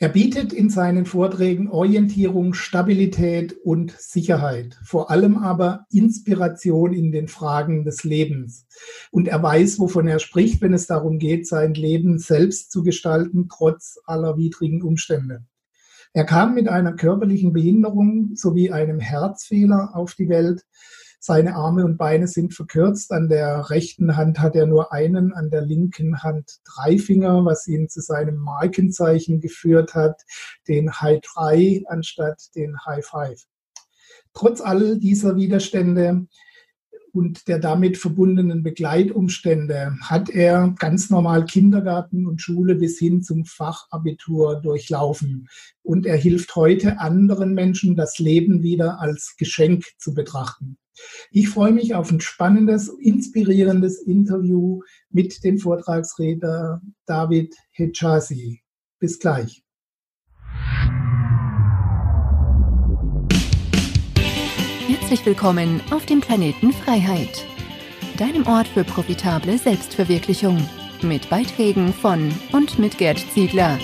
[0.00, 7.26] Er bietet in seinen Vorträgen Orientierung, Stabilität und Sicherheit, vor allem aber Inspiration in den
[7.26, 8.68] Fragen des Lebens.
[9.10, 13.48] Und er weiß, wovon er spricht, wenn es darum geht, sein Leben selbst zu gestalten,
[13.50, 15.42] trotz aller widrigen Umstände.
[16.12, 20.64] Er kam mit einer körperlichen Behinderung sowie einem Herzfehler auf die Welt.
[21.20, 23.12] Seine Arme und Beine sind verkürzt.
[23.12, 27.66] An der rechten Hand hat er nur einen, an der linken Hand drei Finger, was
[27.66, 30.22] ihn zu seinem Markenzeichen geführt hat,
[30.68, 33.42] den High 3 anstatt den High 5.
[34.32, 36.26] Trotz all dieser Widerstände
[37.12, 43.44] und der damit verbundenen Begleitumstände hat er ganz normal Kindergarten und Schule bis hin zum
[43.44, 45.48] Fachabitur durchlaufen.
[45.82, 50.78] Und er hilft heute anderen Menschen, das Leben wieder als Geschenk zu betrachten.
[51.30, 54.80] Ich freue mich auf ein spannendes, inspirierendes Interview
[55.10, 58.62] mit dem Vortragsredner David Hechazi.
[58.98, 59.62] Bis gleich.
[65.08, 67.46] Herzlich willkommen auf dem Planeten Freiheit,
[68.18, 70.62] deinem Ort für profitable Selbstverwirklichung,
[71.00, 73.78] mit Beiträgen von und mit Gerd Ziegler.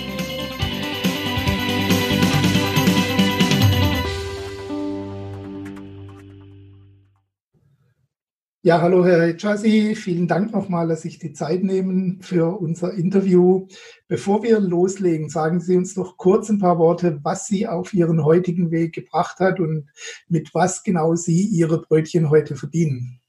[8.65, 12.93] Ja, hallo Herr Chassi, vielen Dank nochmal, dass Sie sich die Zeit nehmen für unser
[12.93, 13.67] Interview.
[14.07, 18.23] Bevor wir loslegen, sagen Sie uns noch kurz ein paar Worte, was Sie auf Ihren
[18.25, 19.87] heutigen Weg gebracht hat und
[20.29, 23.21] mit was genau Sie Ihre Brötchen heute verdienen.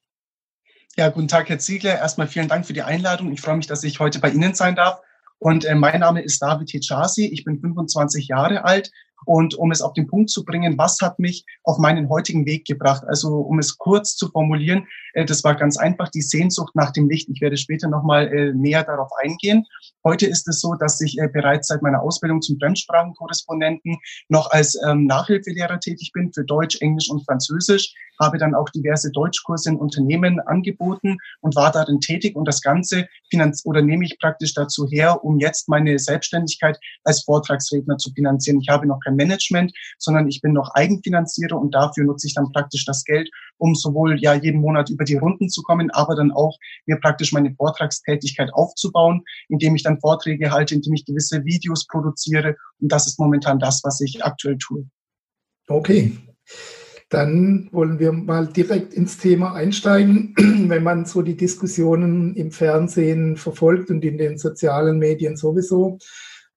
[0.96, 1.98] Ja, guten Tag, Herr Ziegler.
[1.98, 3.30] Erstmal vielen Dank für die Einladung.
[3.30, 5.02] Ich freue mich, dass ich heute bei Ihnen sein darf.
[5.38, 7.26] Und äh, mein Name ist David Hichasi.
[7.26, 8.90] Ich bin 25 Jahre alt
[9.24, 12.66] und um es auf den Punkt zu bringen, was hat mich auf meinen heutigen Weg
[12.66, 13.02] gebracht?
[13.06, 17.08] Also um es kurz zu formulieren, äh, das war ganz einfach die Sehnsucht nach dem
[17.08, 17.28] Licht.
[17.28, 19.64] Ich werde später nochmal äh, näher darauf eingehen.
[20.04, 23.96] Heute ist es so, dass ich äh, bereits seit meiner Ausbildung zum Fremdsprachenkorrespondenten
[24.28, 29.10] noch als ähm, Nachhilfelehrer tätig bin für Deutsch, Englisch und Französisch, habe dann auch diverse
[29.10, 34.18] Deutschkurse in Unternehmen angeboten und war darin tätig und das Ganze finanz oder nehme ich
[34.18, 38.60] praktisch dazu her, um jetzt meine Selbstständigkeit als Vortragsredner zu finanzieren.
[38.60, 42.52] Ich habe noch kein Management, sondern ich bin noch Eigenfinanzierer und dafür nutze ich dann
[42.52, 46.30] praktisch das Geld, um sowohl ja jeden Monat über die Runden zu kommen, aber dann
[46.32, 46.56] auch
[46.86, 52.56] mir praktisch meine Vortragstätigkeit aufzubauen, indem ich dann Vorträge halte, indem ich gewisse Videos produziere.
[52.80, 54.86] Und das ist momentan das, was ich aktuell tue.
[55.68, 56.16] Okay.
[57.08, 60.34] Dann wollen wir mal direkt ins Thema einsteigen.
[60.68, 65.98] Wenn man so die Diskussionen im Fernsehen verfolgt und in den sozialen Medien sowieso,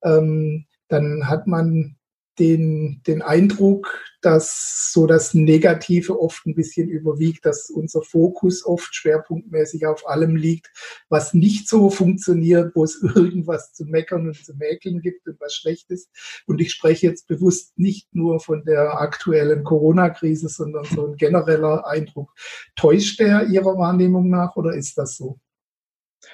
[0.04, 1.98] ähm, dann hat man
[2.40, 8.94] den, den Eindruck, dass so das Negative oft ein bisschen überwiegt, dass unser Fokus oft
[8.94, 10.70] schwerpunktmäßig auf allem liegt,
[11.10, 15.54] was nicht so funktioniert, wo es irgendwas zu meckern und zu mäkeln gibt und was
[15.54, 16.10] schlecht ist.
[16.48, 21.88] Und ich spreche jetzt bewusst nicht nur von der aktuellen Corona-Krise, sondern so ein genereller
[21.88, 22.34] Eindruck.
[22.76, 25.40] Täuscht der Ihrer Wahrnehmung nach oder ist das so?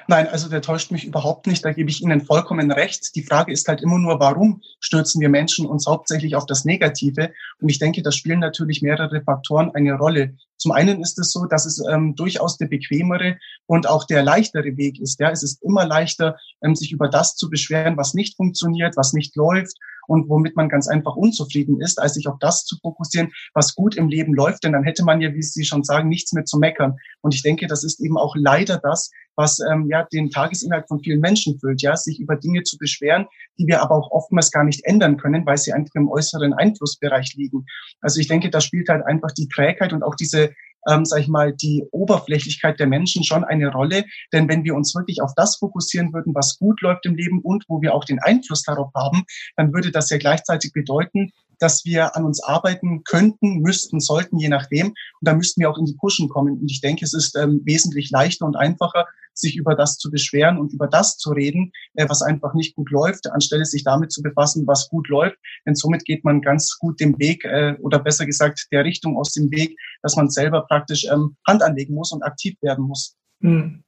[0.07, 1.65] Nein, also der täuscht mich überhaupt nicht.
[1.65, 3.15] Da gebe ich Ihnen vollkommen recht.
[3.15, 7.31] Die Frage ist halt immer nur, warum stürzen wir Menschen uns hauptsächlich auf das Negative?
[7.59, 10.35] Und ich denke, da spielen natürlich mehrere Faktoren eine Rolle.
[10.57, 14.77] Zum einen ist es so, dass es ähm, durchaus der bequemere und auch der leichtere
[14.77, 15.19] Weg ist.
[15.19, 19.13] Ja, es ist immer leichter, ähm, sich über das zu beschweren, was nicht funktioniert, was
[19.13, 19.75] nicht läuft
[20.07, 23.95] und womit man ganz einfach unzufrieden ist, als sich auf das zu fokussieren, was gut
[23.95, 24.63] im Leben läuft.
[24.63, 26.97] Denn dann hätte man ja, wie Sie schon sagen, nichts mehr zu meckern.
[27.21, 31.01] Und ich denke, das ist eben auch leider das, was ähm, ja den Tagesinhalt von
[31.01, 33.27] vielen Menschen füllt, ja, sich über Dinge zu beschweren,
[33.59, 37.35] die wir aber auch oftmals gar nicht ändern können, weil sie einfach im äußeren Einflussbereich
[37.35, 37.65] liegen.
[38.01, 40.51] Also ich denke, da spielt halt einfach die Trägheit und auch diese
[40.87, 44.05] ähm, sag ich mal, die Oberflächlichkeit der Menschen schon eine Rolle.
[44.33, 47.65] Denn wenn wir uns wirklich auf das fokussieren würden, was gut läuft im Leben und
[47.67, 49.23] wo wir auch den Einfluss darauf haben,
[49.55, 54.49] dann würde das ja gleichzeitig bedeuten, dass wir an uns arbeiten könnten, müssten, sollten, je
[54.49, 54.87] nachdem.
[54.87, 56.59] Und da müssten wir auch in die Pushen kommen.
[56.59, 60.57] Und ich denke, es ist ähm, wesentlich leichter und einfacher, sich über das zu beschweren
[60.57, 64.21] und über das zu reden, äh, was einfach nicht gut läuft, anstelle sich damit zu
[64.21, 65.37] befassen, was gut läuft.
[65.65, 69.33] Denn somit geht man ganz gut dem Weg äh, oder besser gesagt der Richtung aus
[69.33, 73.15] dem Weg, dass man selber praktisch ähm, Hand anlegen muss und aktiv werden muss.
[73.41, 73.83] Hm.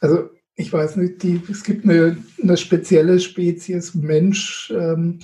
[0.00, 5.18] Also ich weiß nicht, die, es gibt eine, eine spezielle Spezies Mensch, ähm,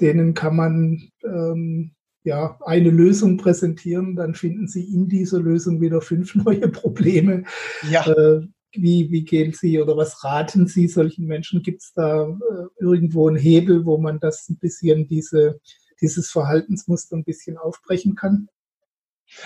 [0.00, 1.92] denen kann man ähm,
[2.26, 7.44] ja, eine Lösung präsentieren, dann finden Sie in dieser Lösung wieder fünf neue Probleme.
[7.90, 8.06] Ja.
[8.06, 11.62] Äh, wie, wie gehen Sie oder was raten Sie solchen Menschen?
[11.62, 15.60] Gibt es da äh, irgendwo einen Hebel, wo man das ein bisschen, diese,
[16.00, 18.48] dieses Verhaltensmuster ein bisschen aufbrechen kann?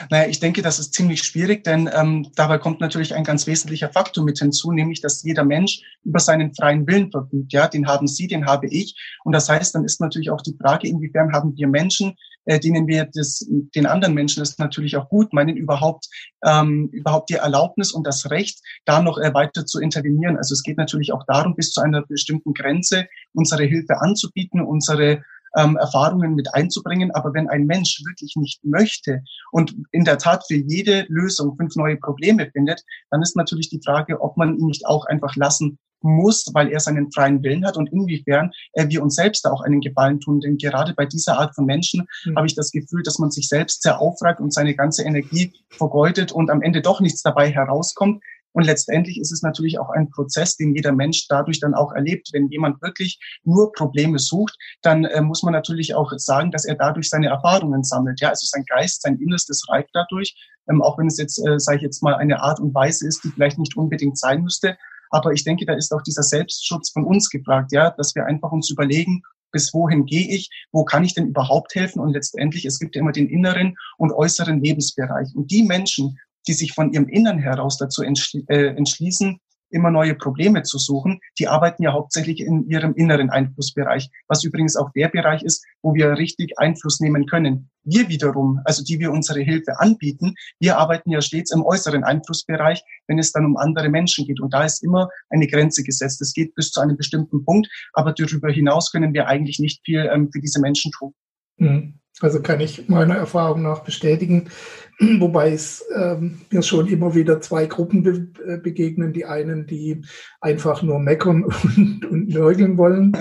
[0.08, 3.90] Naja, ich denke, das ist ziemlich schwierig, denn ähm, dabei kommt natürlich ein ganz wesentlicher
[3.90, 7.52] Faktor mit hinzu, nämlich, dass jeder Mensch über seinen freien Willen verfügt.
[7.52, 8.96] Ja, den haben Sie, den habe ich.
[9.24, 12.86] Und das heißt, dann ist natürlich auch die Frage, inwiefern haben wir Menschen, äh, denen
[12.86, 16.08] wir das, den anderen Menschen das natürlich auch gut meinen, überhaupt,
[16.44, 20.36] ähm, überhaupt die Erlaubnis und das Recht, da noch äh, weiter zu intervenieren.
[20.36, 25.22] Also es geht natürlich auch darum, bis zu einer bestimmten Grenze unsere Hilfe anzubieten, unsere
[25.56, 27.10] ähm, Erfahrungen mit einzubringen.
[27.12, 31.76] Aber wenn ein Mensch wirklich nicht möchte und in der Tat für jede Lösung fünf
[31.76, 35.78] neue Probleme findet, dann ist natürlich die Frage, ob man ihn nicht auch einfach lassen
[36.02, 39.60] muss, weil er seinen freien Willen hat und inwiefern äh, wir uns selbst da auch
[39.60, 40.40] einen Gefallen tun.
[40.40, 42.36] Denn gerade bei dieser Art von Menschen mhm.
[42.36, 46.32] habe ich das Gefühl, dass man sich selbst sehr aufragt und seine ganze Energie vergeudet
[46.32, 50.56] und am Ende doch nichts dabei herauskommt, und letztendlich ist es natürlich auch ein Prozess,
[50.56, 52.30] den jeder Mensch dadurch dann auch erlebt.
[52.32, 56.74] Wenn jemand wirklich nur Probleme sucht, dann äh, muss man natürlich auch sagen, dass er
[56.74, 58.20] dadurch seine Erfahrungen sammelt.
[58.20, 60.34] Ja, also sein Geist, sein Innerstes reift dadurch,
[60.68, 63.22] ähm, auch wenn es jetzt, äh, sage ich jetzt mal, eine Art und Weise ist,
[63.24, 64.76] die vielleicht nicht unbedingt sein müsste.
[65.10, 68.52] Aber ich denke, da ist auch dieser Selbstschutz von uns gefragt, ja, dass wir einfach
[68.52, 72.78] uns überlegen, bis wohin gehe ich, wo kann ich denn überhaupt helfen und letztendlich, es
[72.78, 75.34] gibt ja immer den inneren und äußeren Lebensbereich.
[75.34, 76.18] Und die Menschen,
[76.50, 79.38] die sich von ihrem Innern heraus dazu äh, entschließen,
[79.70, 84.74] immer neue Probleme zu suchen, die arbeiten ja hauptsächlich in ihrem inneren Einflussbereich, was übrigens
[84.74, 87.70] auch der Bereich ist, wo wir richtig Einfluss nehmen können.
[87.84, 92.82] Wir wiederum, also die wir unsere Hilfe anbieten, wir arbeiten ja stets im äußeren Einflussbereich,
[93.06, 94.40] wenn es dann um andere Menschen geht.
[94.40, 96.20] Und da ist immer eine Grenze gesetzt.
[96.20, 100.10] Es geht bis zu einem bestimmten Punkt, aber darüber hinaus können wir eigentlich nicht viel
[100.12, 101.14] ähm, für diese Menschen tun.
[101.58, 101.99] Mhm.
[102.20, 104.50] Also kann ich meiner Erfahrung nach bestätigen,
[105.20, 109.12] wobei es ähm, mir schon immer wieder zwei Gruppen be äh, begegnen.
[109.12, 110.02] Die einen, die
[110.40, 111.44] einfach nur meckern
[111.76, 113.14] und, und nörgeln wollen.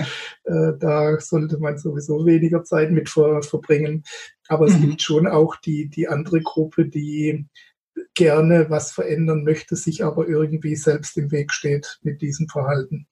[0.44, 4.04] Äh, da sollte man sowieso weniger Zeit mit ver verbringen.
[4.48, 4.90] Aber es mhm.
[4.90, 7.46] gibt schon auch die, die andere Gruppe, die
[8.14, 13.06] gerne was verändern möchte, sich aber irgendwie selbst im Weg steht mit diesem Verhalten.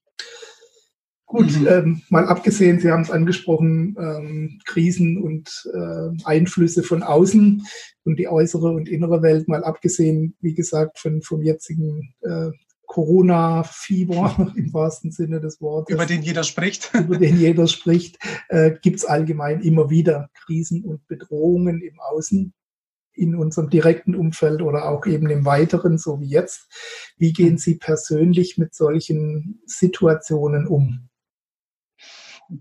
[1.29, 1.67] Gut, mhm.
[1.67, 7.67] ähm, mal abgesehen, Sie haben es angesprochen, ähm, Krisen und äh, Einflüsse von außen
[8.03, 12.49] und die äußere und innere Welt, mal abgesehen, wie gesagt, von, vom jetzigen äh,
[12.87, 15.93] Corona-Fieber im wahrsten Sinne des Wortes.
[15.93, 16.91] Über den jeder spricht.
[16.99, 18.17] Über den jeder spricht,
[18.47, 22.55] äh, gibt es allgemein immer wieder Krisen und Bedrohungen im Außen
[23.13, 27.13] in unserem direkten Umfeld oder auch eben im weiteren, so wie jetzt.
[27.17, 31.08] Wie gehen Sie persönlich mit solchen Situationen um?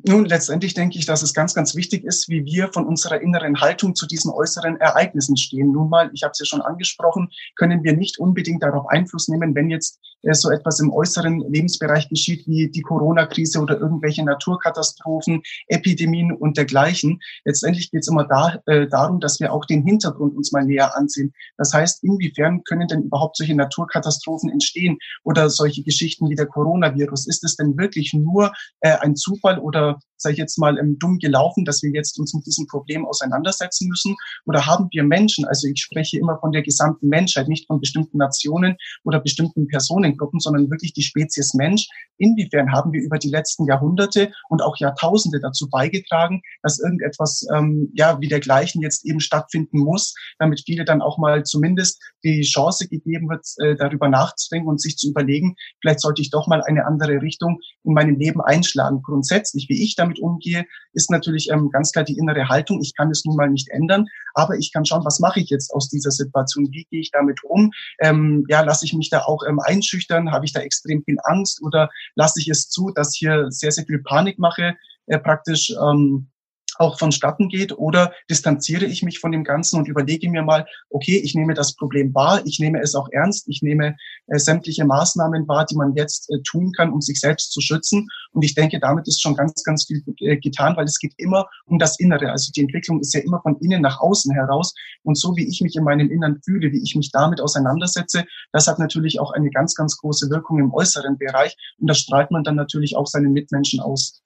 [0.06, 3.58] Nun, letztendlich denke ich, dass es ganz, ganz wichtig ist, wie wir von unserer inneren
[3.58, 5.72] Haltung zu diesen äußeren Ereignissen stehen.
[5.72, 9.54] Nun mal, ich habe es ja schon angesprochen, können wir nicht unbedingt darauf Einfluss nehmen,
[9.54, 16.32] wenn jetzt so etwas im äußeren Lebensbereich geschieht, wie die Corona-Krise oder irgendwelche Naturkatastrophen, Epidemien
[16.32, 17.20] und dergleichen.
[17.44, 20.96] Letztendlich geht es immer da, äh, darum, dass wir auch den Hintergrund uns mal näher
[20.96, 21.32] ansehen.
[21.56, 27.26] Das heißt, inwiefern können denn überhaupt solche Naturkatastrophen entstehen oder solche Geschichten wie der Coronavirus?
[27.26, 31.18] Ist es denn wirklich nur äh, ein Zufall oder sage ich jetzt mal, ähm, dumm
[31.18, 34.16] gelaufen, dass wir jetzt uns mit diesem Problem auseinandersetzen müssen?
[34.46, 38.18] Oder haben wir Menschen, also ich spreche immer von der gesamten Menschheit, nicht von bestimmten
[38.18, 39.68] Nationen oder bestimmten
[40.16, 41.88] Personengruppen, sondern wirklich die Spezies Mensch.
[42.18, 47.90] Inwiefern haben wir über die letzten Jahrhunderte und auch Jahrtausende dazu beigetragen, dass irgendetwas ähm,
[47.94, 52.88] ja wie dergleichen jetzt eben stattfinden muss, damit viele dann auch mal zumindest die Chance
[52.88, 56.86] gegeben wird, äh, darüber nachzudenken und sich zu überlegen, vielleicht sollte ich doch mal eine
[56.86, 59.02] andere Richtung in meinem Leben einschlagen.
[59.02, 62.80] Grundsätzlich wie ich damit umgehe, ist natürlich ähm, ganz klar die innere Haltung.
[62.82, 65.72] Ich kann es nun mal nicht ändern, aber ich kann schauen, was mache ich jetzt
[65.72, 66.68] aus dieser Situation?
[66.72, 67.70] Wie gehe ich damit um?
[68.00, 69.97] Ähm, ja, lasse ich mich da auch ähm, einschüchtern?
[70.30, 73.84] Habe ich da extrem viel Angst oder lasse ich es zu, dass hier sehr, sehr
[73.84, 74.76] viel Panik mache?
[75.06, 76.30] Äh, praktisch ähm,
[76.78, 81.16] auch vonstatten geht oder distanziere ich mich von dem Ganzen und überlege mir mal, okay,
[81.16, 83.96] ich nehme das Problem wahr, ich nehme es auch ernst, ich nehme
[84.28, 88.08] äh, sämtliche Maßnahmen wahr, die man jetzt äh, tun kann, um sich selbst zu schützen.
[88.32, 91.46] Und ich denke, damit ist schon ganz, ganz viel äh, getan, weil es geht immer
[91.66, 92.30] um das Innere.
[92.30, 94.74] Also die Entwicklung ist ja immer von innen nach außen heraus.
[95.02, 98.66] Und so wie ich mich in meinem Innern fühle, wie ich mich damit auseinandersetze, das
[98.66, 101.56] hat natürlich auch eine ganz, ganz große Wirkung im äußeren Bereich.
[101.78, 104.22] Und das strahlt man dann natürlich auch seinen Mitmenschen aus.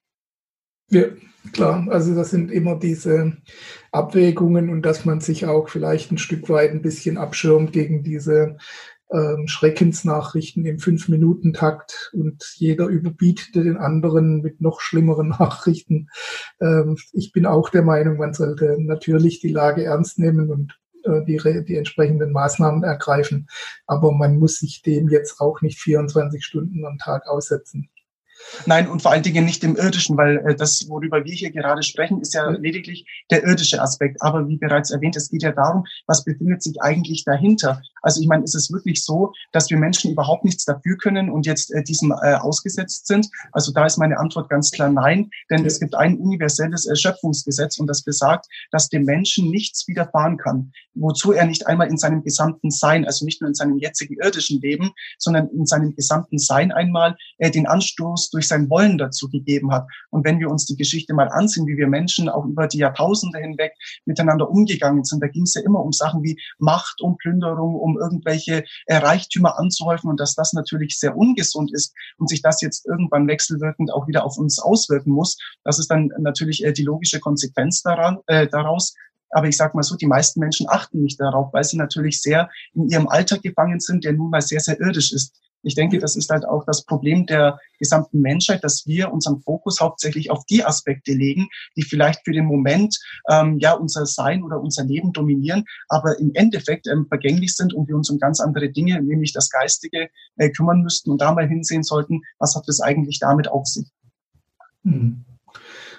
[0.88, 1.04] Ja,
[1.52, 1.86] klar.
[1.90, 3.36] Also das sind immer diese
[3.90, 8.56] Abwägungen und dass man sich auch vielleicht ein Stück weit ein bisschen abschirmt gegen diese
[9.12, 16.08] ähm, Schreckensnachrichten im Fünf-Minuten-Takt und jeder überbietet den anderen mit noch schlimmeren Nachrichten.
[16.60, 21.24] Ähm, ich bin auch der Meinung, man sollte natürlich die Lage ernst nehmen und äh,
[21.26, 23.48] die, die entsprechenden Maßnahmen ergreifen.
[23.86, 27.90] Aber man muss sich dem jetzt auch nicht 24 Stunden am Tag aussetzen.
[28.66, 31.82] Nein, und vor allen Dingen nicht im irdischen, weil äh, das, worüber wir hier gerade
[31.82, 34.20] sprechen, ist ja lediglich der irdische Aspekt.
[34.20, 37.82] Aber wie bereits erwähnt, es geht ja darum, was befindet sich eigentlich dahinter.
[38.02, 41.46] Also ich meine, ist es wirklich so, dass wir Menschen überhaupt nichts dafür können und
[41.46, 43.28] jetzt äh, diesem äh, ausgesetzt sind?
[43.52, 47.86] Also da ist meine Antwort ganz klar nein, denn es gibt ein universelles Erschöpfungsgesetz und
[47.86, 52.70] das besagt, dass dem Menschen nichts widerfahren kann, wozu er nicht einmal in seinem gesamten
[52.70, 57.16] Sein, also nicht nur in seinem jetzigen irdischen Leben, sondern in seinem gesamten Sein einmal
[57.38, 59.86] äh, den Anstoß durch sein Wollen dazu gegeben hat.
[60.10, 63.38] Und wenn wir uns die Geschichte mal ansehen, wie wir Menschen auch über die Jahrtausende
[63.38, 67.74] hinweg miteinander umgegangen sind, da ging es ja immer um Sachen wie Macht, um Plünderung,
[67.74, 72.60] um irgendwelche äh, Reichtümer anzuhäufen und dass das natürlich sehr ungesund ist und sich das
[72.60, 75.36] jetzt irgendwann wechselwirkend auch wieder auf uns auswirken muss.
[75.64, 78.94] Das ist dann natürlich äh, die logische Konsequenz daran, äh, daraus.
[79.30, 82.50] Aber ich sage mal so, die meisten Menschen achten nicht darauf, weil sie natürlich sehr
[82.74, 85.34] in ihrem Alltag gefangen sind, der nun mal sehr, sehr irdisch ist.
[85.62, 89.80] Ich denke, das ist halt auch das Problem der gesamten Menschheit, dass wir unseren Fokus
[89.80, 94.60] hauptsächlich auf die Aspekte legen, die vielleicht für den Moment ähm, ja unser Sein oder
[94.60, 98.70] unser Leben dominieren, aber im Endeffekt ähm, vergänglich sind und wir uns um ganz andere
[98.70, 102.80] Dinge, nämlich das Geistige, äh, kümmern müssten und da mal hinsehen sollten, was hat das
[102.80, 103.88] eigentlich damit auf sich.
[104.84, 105.24] Hm.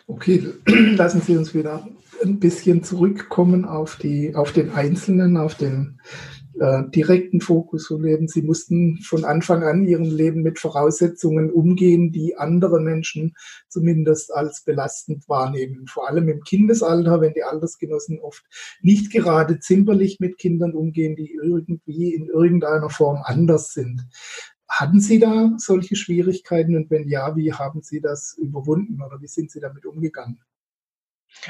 [0.07, 1.87] Okay, lassen Sie uns wieder
[2.23, 5.99] ein bisschen zurückkommen auf die, auf den Einzelnen, auf den
[6.63, 8.29] äh, direkten Fokus zu leben.
[8.29, 13.35] Sie mussten von Anfang an ihrem Leben mit Voraussetzungen umgehen, die andere Menschen
[13.67, 15.87] zumindest als belastend wahrnehmen.
[15.87, 18.45] Vor allem im Kindesalter, wenn die Altersgenossen oft
[18.81, 24.07] nicht gerade zimperlich mit Kindern umgehen, die irgendwie in irgendeiner Form anders sind.
[24.69, 29.27] Hatten Sie da solche Schwierigkeiten und wenn ja, wie haben Sie das überwunden oder wie
[29.27, 30.39] sind Sie damit umgegangen?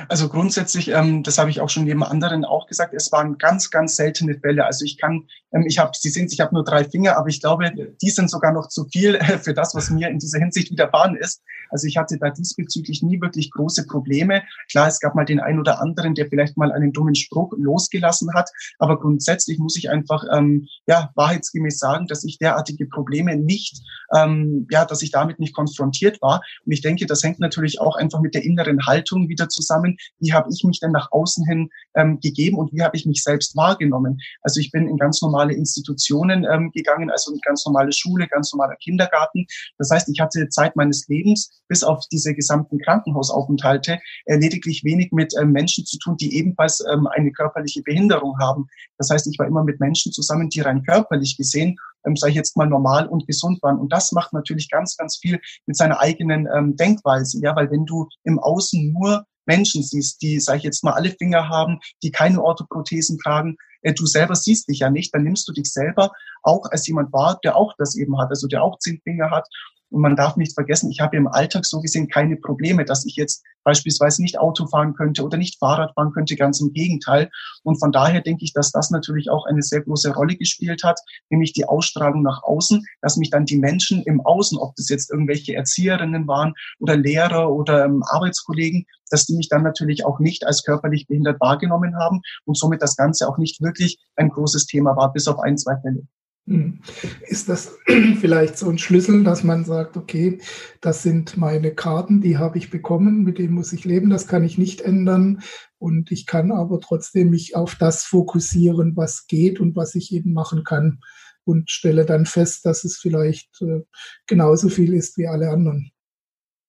[0.07, 3.69] Also grundsätzlich, ähm, das habe ich auch schon neben anderen auch gesagt, es waren ganz,
[3.69, 4.65] ganz seltene Fälle.
[4.65, 7.41] Also ich kann, ähm, ich habe, Sie sehen, ich habe nur drei Finger, aber ich
[7.41, 7.71] glaube,
[8.01, 11.15] die sind sogar noch zu viel äh, für das, was mir in dieser Hinsicht widerfahren
[11.15, 11.41] ist.
[11.69, 14.43] Also ich hatte da diesbezüglich nie wirklich große Probleme.
[14.69, 18.33] Klar, es gab mal den einen oder anderen, der vielleicht mal einen dummen Spruch losgelassen
[18.33, 18.49] hat,
[18.79, 23.81] aber grundsätzlich muss ich einfach ähm, ja wahrheitsgemäß sagen, dass ich derartige Probleme nicht,
[24.15, 26.41] ähm, ja, dass ich damit nicht konfrontiert war.
[26.65, 29.97] Und ich denke, das hängt natürlich auch einfach mit der inneren Haltung wieder zusammen zusammen,
[30.19, 33.23] wie habe ich mich denn nach außen hin ähm, gegeben und wie habe ich mich
[33.23, 34.19] selbst wahrgenommen.
[34.41, 38.51] Also ich bin in ganz normale Institutionen ähm, gegangen, also in ganz normale Schule, ganz
[38.53, 39.45] normaler Kindergarten.
[39.77, 45.11] Das heißt, ich hatte Zeit meines Lebens bis auf diese gesamten Krankenhausaufenthalte äh, lediglich wenig
[45.11, 48.67] mit ähm, Menschen zu tun, die ebenfalls ähm, eine körperliche Behinderung haben.
[48.97, 52.57] Das heißt, ich war immer mit Menschen zusammen, die rein körperlich gesehen ähm, ich jetzt
[52.57, 53.79] mal, normal und gesund waren.
[53.79, 57.39] Und das macht natürlich ganz, ganz viel mit seiner eigenen ähm, Denkweise.
[57.41, 61.11] Ja, weil wenn du im Außen nur Menschen siehst, die, sag ich jetzt mal, alle
[61.11, 65.47] Finger haben, die keine Orthoprothesen tragen, äh, du selber siehst dich ja nicht, dann nimmst
[65.47, 68.79] du dich selber auch als jemand wahr, der auch das eben hat, also der auch
[68.79, 69.47] zehn Finger hat
[69.93, 73.15] und man darf nicht vergessen, ich habe im Alltag so gesehen keine Probleme, dass ich
[73.15, 77.29] jetzt beispielsweise nicht Auto fahren könnte oder nicht Fahrrad fahren könnte, ganz im Gegenteil.
[77.61, 80.99] Und von daher denke ich, dass das natürlich auch eine sehr große Rolle gespielt hat,
[81.29, 85.11] nämlich die Ausstrahlung nach außen, dass mich dann die Menschen im Außen, ob das jetzt
[85.11, 90.47] irgendwelche Erzieherinnen waren oder Lehrer oder ähm, Arbeitskollegen, dass die mich dann natürlich auch nicht
[90.47, 94.95] als körperlich behindert wahrgenommen haben und somit das Ganze auch nicht wirklich ein großes Thema
[94.95, 96.07] war, bis auf ein, zwei Fälle.
[96.45, 96.79] Hm.
[97.27, 97.77] Ist das
[98.19, 100.39] vielleicht so ein Schlüssel, dass man sagt, okay,
[100.81, 104.43] das sind meine Karten, die habe ich bekommen, mit denen muss ich leben, das kann
[104.43, 105.41] ich nicht ändern
[105.77, 110.33] und ich kann aber trotzdem mich auf das fokussieren, was geht und was ich eben
[110.33, 110.99] machen kann
[111.45, 113.81] und stelle dann fest, dass es vielleicht äh,
[114.27, 115.91] genauso viel ist wie alle anderen.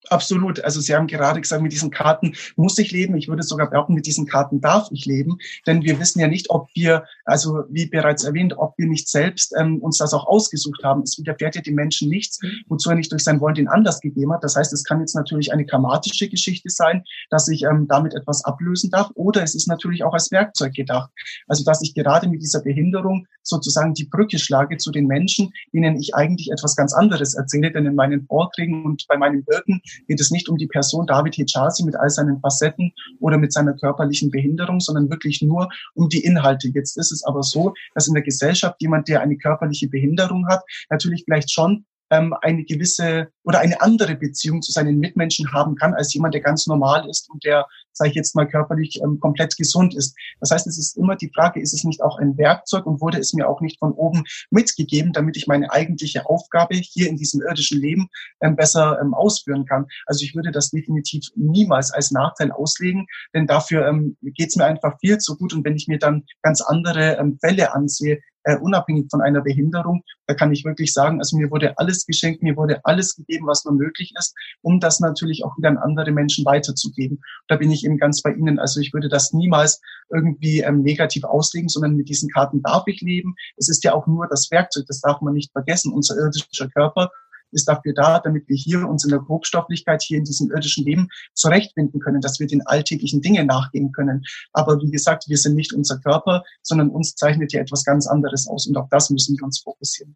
[0.09, 0.63] Absolut.
[0.63, 3.15] Also Sie haben gerade gesagt, mit diesen Karten muss ich leben.
[3.17, 5.37] Ich würde sogar behaupten, mit diesen Karten darf ich leben.
[5.65, 9.53] Denn wir wissen ja nicht, ob wir, also wie bereits erwähnt, ob wir nicht selbst
[9.57, 11.01] ähm, uns das auch ausgesucht haben.
[11.01, 12.61] Es widerfährt ja den Menschen nichts, mhm.
[12.67, 14.43] wozu er nicht durch sein Wollen den Anlass gegeben hat.
[14.43, 18.43] Das heißt, es kann jetzt natürlich eine karmatische Geschichte sein, dass ich ähm, damit etwas
[18.43, 19.09] ablösen darf.
[19.15, 21.11] Oder es ist natürlich auch als Werkzeug gedacht.
[21.47, 25.97] Also dass ich gerade mit dieser Behinderung sozusagen die Brücke schlage zu den Menschen, denen
[25.97, 27.71] ich eigentlich etwas ganz anderes erzähle.
[27.71, 31.35] Denn in meinen Vorträgen und bei meinen Wirken geht es nicht um die Person David
[31.35, 36.23] Hijazi mit all seinen Facetten oder mit seiner körperlichen Behinderung, sondern wirklich nur um die
[36.23, 36.69] Inhalte.
[36.73, 40.63] Jetzt ist es aber so, dass in der Gesellschaft jemand, der eine körperliche Behinderung hat,
[40.89, 45.93] natürlich vielleicht schon ähm, eine gewisse oder eine andere Beziehung zu seinen Mitmenschen haben kann
[45.93, 49.55] als jemand, der ganz normal ist und der sage ich jetzt mal, körperlich ähm, komplett
[49.57, 50.15] gesund ist.
[50.39, 53.17] Das heißt, es ist immer die Frage, ist es nicht auch ein Werkzeug und wurde
[53.17, 57.41] es mir auch nicht von oben mitgegeben, damit ich meine eigentliche Aufgabe hier in diesem
[57.41, 58.07] irdischen Leben
[58.41, 59.85] ähm, besser ähm, ausführen kann.
[60.05, 64.65] Also ich würde das definitiv niemals als Nachteil auslegen, denn dafür ähm, geht es mir
[64.65, 65.53] einfach viel zu gut.
[65.53, 70.03] Und wenn ich mir dann ganz andere ähm, Fälle ansehe, äh, unabhängig von einer Behinderung.
[70.27, 73.65] Da kann ich wirklich sagen, also mir wurde alles geschenkt, mir wurde alles gegeben, was
[73.65, 77.21] nur möglich ist, um das natürlich auch wieder an andere Menschen weiterzugeben.
[77.47, 78.59] Da bin ich eben ganz bei Ihnen.
[78.59, 79.79] Also ich würde das niemals
[80.11, 83.35] irgendwie ähm, negativ auslegen, sondern mit diesen Karten darf ich leben.
[83.57, 85.93] Es ist ja auch nur das Werkzeug, das darf man nicht vergessen.
[85.93, 87.11] Unser irdischer Körper
[87.51, 91.07] ist dafür da, damit wir hier uns in der Grobstofflichkeit hier in diesem irdischen Leben
[91.33, 94.23] zurechtfinden können, dass wir den alltäglichen Dingen nachgehen können.
[94.51, 98.47] Aber wie gesagt, wir sind nicht unser Körper, sondern uns zeichnet ja etwas ganz anderes
[98.47, 100.15] aus und auf das müssen wir uns fokussieren.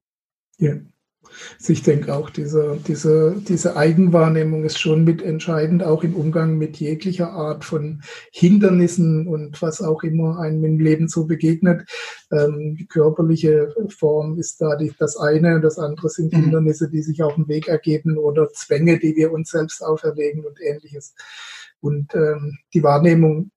[0.57, 0.73] Ja.
[1.59, 6.77] Also ich denke auch, diese, diese, diese Eigenwahrnehmung ist schon mitentscheidend, auch im Umgang mit
[6.77, 11.89] jeglicher Art von Hindernissen und was auch immer einem im Leben so begegnet.
[12.31, 16.43] Ähm, die körperliche Form ist da die, das eine, das andere sind mhm.
[16.43, 20.59] Hindernisse, die sich auf dem Weg ergeben oder Zwänge, die wir uns selbst auferlegen und
[20.61, 21.15] ähnliches.
[21.81, 23.51] Und ähm, die Wahrnehmung,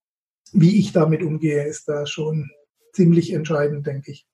[0.52, 2.50] wie ich damit umgehe, ist da schon
[2.92, 4.26] ziemlich entscheidend, denke ich.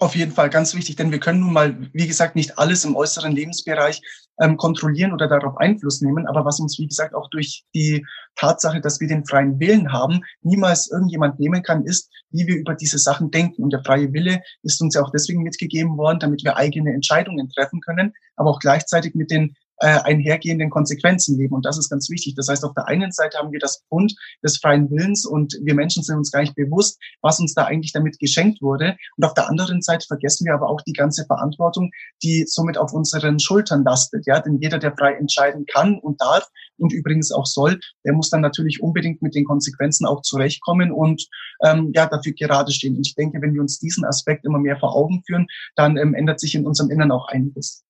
[0.00, 2.96] Auf jeden Fall ganz wichtig, denn wir können nun mal, wie gesagt, nicht alles im
[2.96, 4.02] äußeren Lebensbereich
[4.40, 6.26] ähm, kontrollieren oder darauf Einfluss nehmen.
[6.26, 10.22] Aber was uns, wie gesagt, auch durch die Tatsache, dass wir den freien Willen haben,
[10.42, 13.62] niemals irgendjemand nehmen kann, ist, wie wir über diese Sachen denken.
[13.62, 17.48] Und der freie Wille ist uns ja auch deswegen mitgegeben worden, damit wir eigene Entscheidungen
[17.50, 21.54] treffen können, aber auch gleichzeitig mit den äh, einhergehenden Konsequenzen leben.
[21.54, 22.34] Und das ist ganz wichtig.
[22.36, 25.74] Das heißt, auf der einen Seite haben wir das Bund des freien Willens und wir
[25.74, 28.96] Menschen sind uns gar nicht bewusst, was uns da eigentlich damit geschenkt wurde.
[29.16, 31.90] Und auf der anderen Seite vergessen wir aber auch die ganze Verantwortung,
[32.22, 34.26] die somit auf unseren Schultern lastet.
[34.26, 38.30] Ja, denn jeder, der frei entscheiden kann und darf und übrigens auch soll, der muss
[38.30, 41.26] dann natürlich unbedingt mit den Konsequenzen auch zurechtkommen und
[41.64, 42.96] ähm, ja dafür gerade stehen.
[42.96, 46.14] Und ich denke, wenn wir uns diesen Aspekt immer mehr vor Augen führen, dann ähm,
[46.14, 47.84] ändert sich in unserem Innern auch einiges.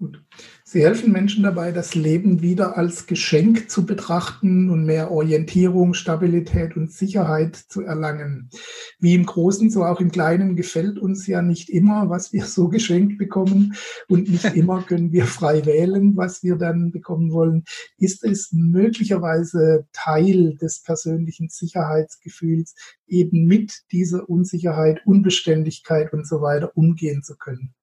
[0.00, 0.24] Gut.
[0.64, 6.76] Sie helfen Menschen dabei, das Leben wieder als Geschenk zu betrachten und mehr Orientierung, Stabilität
[6.76, 8.50] und Sicherheit zu erlangen.
[8.98, 12.68] Wie im Großen, so auch im Kleinen gefällt uns ja nicht immer, was wir so
[12.70, 13.76] geschenkt bekommen
[14.08, 17.62] und nicht immer können wir frei wählen, was wir dann bekommen wollen.
[17.96, 22.74] Ist es möglicherweise Teil des persönlichen Sicherheitsgefühls,
[23.06, 27.74] eben mit dieser Unsicherheit, Unbeständigkeit und so weiter umgehen zu können?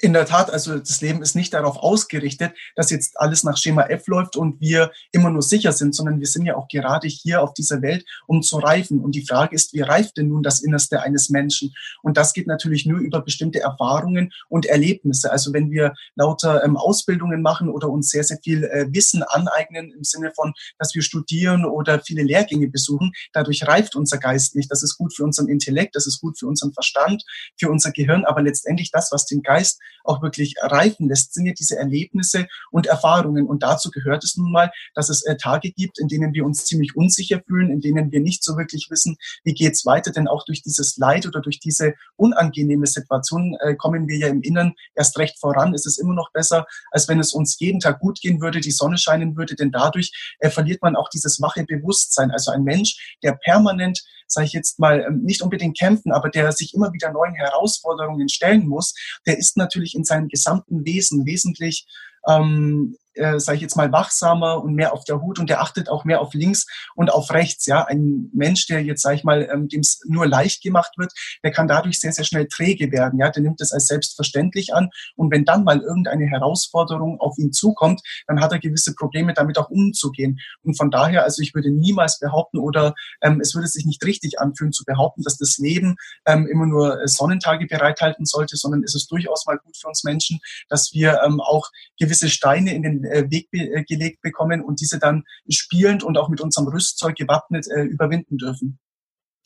[0.00, 3.82] In der Tat, also das Leben ist nicht darauf ausgerichtet, dass jetzt alles nach Schema
[3.82, 7.42] F läuft und wir immer nur sicher sind, sondern wir sind ja auch gerade hier
[7.42, 9.00] auf dieser Welt, um zu reifen.
[9.00, 11.74] Und die Frage ist, wie reift denn nun das Innerste eines Menschen?
[12.02, 15.30] Und das geht natürlich nur über bestimmte Erfahrungen und Erlebnisse.
[15.30, 19.92] Also wenn wir lauter ähm, Ausbildungen machen oder uns sehr, sehr viel äh, Wissen aneignen
[19.92, 24.70] im Sinne von, dass wir studieren oder viele Lehrgänge besuchen, dadurch reift unser Geist nicht.
[24.70, 27.22] Das ist gut für unseren Intellekt, das ist gut für unseren Verstand,
[27.58, 31.52] für unser Gehirn, aber letztendlich das, was den Geist auch wirklich reifen lässt, sind ja
[31.52, 33.46] diese Erlebnisse und Erfahrungen.
[33.46, 36.64] Und dazu gehört es nun mal, dass es äh, Tage gibt, in denen wir uns
[36.64, 40.10] ziemlich unsicher fühlen, in denen wir nicht so wirklich wissen, wie geht's weiter.
[40.12, 44.42] Denn auch durch dieses Leid oder durch diese unangenehme Situation äh, kommen wir ja im
[44.42, 45.74] Inneren erst recht voran.
[45.74, 48.70] Es ist immer noch besser, als wenn es uns jeden Tag gut gehen würde, die
[48.70, 52.30] Sonne scheinen würde, denn dadurch äh, verliert man auch dieses wache Bewusstsein.
[52.30, 56.52] Also ein Mensch, der permanent sage ich jetzt mal, ähm, nicht unbedingt kämpfen, aber der
[56.52, 58.94] sich immer wieder neuen Herausforderungen stellen muss,
[59.26, 61.86] der ist natürlich in seinem gesamten Wesen wesentlich
[62.28, 65.88] ähm, äh, sage ich jetzt mal, wachsamer und mehr auf der Hut und der achtet
[65.88, 67.66] auch mehr auf links und auf rechts.
[67.66, 71.12] Ja, ein Mensch, der jetzt, sage ich mal, ähm, dem es nur leicht gemacht wird,
[71.42, 73.18] der kann dadurch sehr, sehr schnell träge werden.
[73.18, 77.52] Ja, der nimmt es als selbstverständlich an und wenn dann mal irgendeine Herausforderung auf ihn
[77.52, 80.38] zukommt, dann hat er gewisse Probleme damit auch umzugehen.
[80.62, 84.38] Und von daher, also ich würde niemals behaupten oder ähm, es würde sich nicht richtig
[84.40, 89.10] anfühlen zu behaupten, dass das Leben ähm, immer nur Sonnentage bereithalten sollte, sondern es ist
[89.10, 93.30] durchaus mal gut für uns Menschen, dass wir ähm, auch gewisse Steine in den äh,
[93.30, 97.82] Weg äh, gelegt bekommen und diese dann spielend und auch mit unserem Rüstzeug gewappnet äh,
[97.82, 98.78] überwinden dürfen.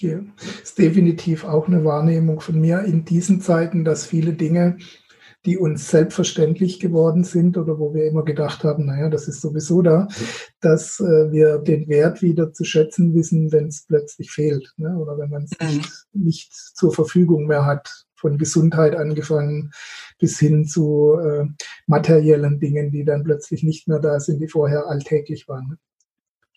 [0.01, 0.19] Ja,
[0.63, 4.79] ist definitiv auch eine Wahrnehmung von mir in diesen Zeiten, dass viele Dinge,
[5.47, 9.83] die uns selbstverständlich geworden sind oder wo wir immer gedacht haben, naja, das ist sowieso
[9.83, 10.09] da,
[10.61, 14.97] dass äh, wir den Wert wieder zu schätzen wissen, wenn es plötzlich fehlt ne?
[14.97, 15.77] oder wenn man es mhm.
[15.77, 19.71] nicht, nicht zur Verfügung mehr hat von Gesundheit angefangen
[20.19, 21.45] bis hin zu äh,
[21.87, 25.79] materiellen Dingen, die dann plötzlich nicht mehr da sind, die vorher alltäglich waren.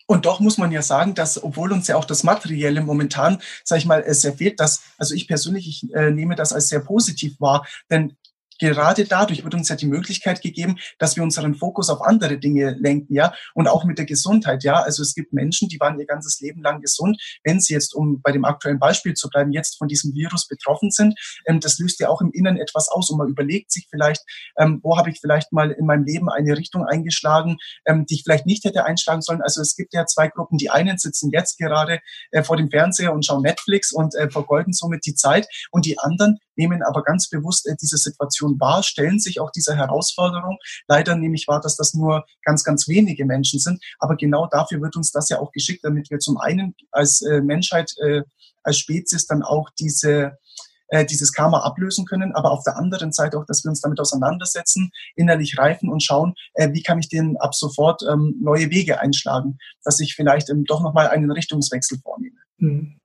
[0.06, 3.76] Und doch muss man ja sagen, dass, obwohl uns ja auch das Materielle momentan, sag
[3.76, 7.38] ich mal, sehr fehlt, dass, also ich persönlich, ich äh, nehme das als sehr positiv
[7.38, 8.16] wahr, denn
[8.58, 12.76] gerade dadurch wird uns ja die Möglichkeit gegeben, dass wir unseren Fokus auf andere Dinge
[12.78, 14.82] lenken, ja, und auch mit der Gesundheit, ja.
[14.82, 17.20] Also es gibt Menschen, die waren ihr ganzes Leben lang gesund.
[17.44, 20.90] Wenn sie jetzt, um bei dem aktuellen Beispiel zu bleiben, jetzt von diesem Virus betroffen
[20.90, 24.22] sind, ähm, das löst ja auch im Inneren etwas aus und man überlegt sich vielleicht,
[24.58, 28.22] ähm, wo habe ich vielleicht mal in meinem Leben eine Richtung eingeschlagen, ähm, die ich
[28.24, 29.42] vielleicht nicht hätte einschlagen sollen.
[29.42, 30.58] Also es gibt ja zwei Gruppen.
[30.58, 34.72] Die einen sitzen jetzt gerade äh, vor dem Fernseher und schauen Netflix und äh, vergeuden
[34.72, 39.18] somit die Zeit und die anderen nehmen aber ganz bewusst äh, diese Situation wahr, stellen
[39.18, 40.58] sich auch dieser Herausforderung.
[40.86, 43.82] Leider nehme ich wahr, dass das nur ganz, ganz wenige Menschen sind.
[43.98, 47.40] Aber genau dafür wird uns das ja auch geschickt, damit wir zum einen als äh,
[47.40, 48.22] Menschheit, äh,
[48.62, 50.38] als Spezies dann auch diese
[50.88, 54.00] äh, dieses Karma ablösen können, aber auf der anderen Seite auch, dass wir uns damit
[54.00, 58.98] auseinandersetzen, innerlich reifen und schauen, äh, wie kann ich denn ab sofort ähm, neue Wege
[58.98, 62.38] einschlagen, dass ich vielleicht ähm, doch nochmal einen Richtungswechsel vornehme.
[62.58, 62.98] Hm.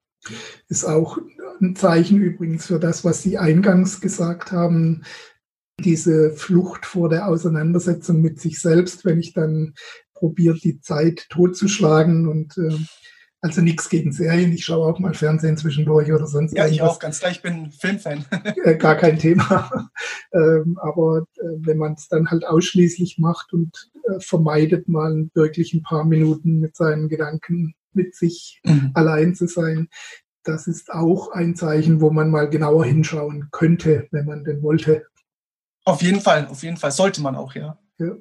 [0.69, 1.17] Ist auch
[1.61, 5.03] ein Zeichen übrigens für das, was Sie eingangs gesagt haben,
[5.79, 9.73] diese Flucht vor der Auseinandersetzung mit sich selbst, wenn ich dann
[10.13, 12.77] probiere, die Zeit totzuschlagen und äh,
[13.43, 14.53] also nichts gegen Serien.
[14.53, 17.31] Ich schaue auch mal Fernsehen zwischendurch oder sonst Ja, ich auch, ganz klar.
[17.31, 18.25] Ich bin Filmfan.
[18.63, 19.89] Äh, gar kein Thema.
[20.35, 25.75] Ähm, aber äh, wenn man es dann halt ausschließlich macht und äh, vermeidet mal wirklich
[25.75, 28.89] ein paar Minuten mit seinen Gedanken mit sich mhm.
[28.95, 29.89] allein zu sein,
[30.43, 35.05] das ist auch ein Zeichen, wo man mal genauer hinschauen könnte, wenn man denn wollte.
[35.85, 36.91] Auf jeden Fall, auf jeden Fall.
[36.91, 37.77] Sollte man auch, ja.
[37.97, 38.15] ja.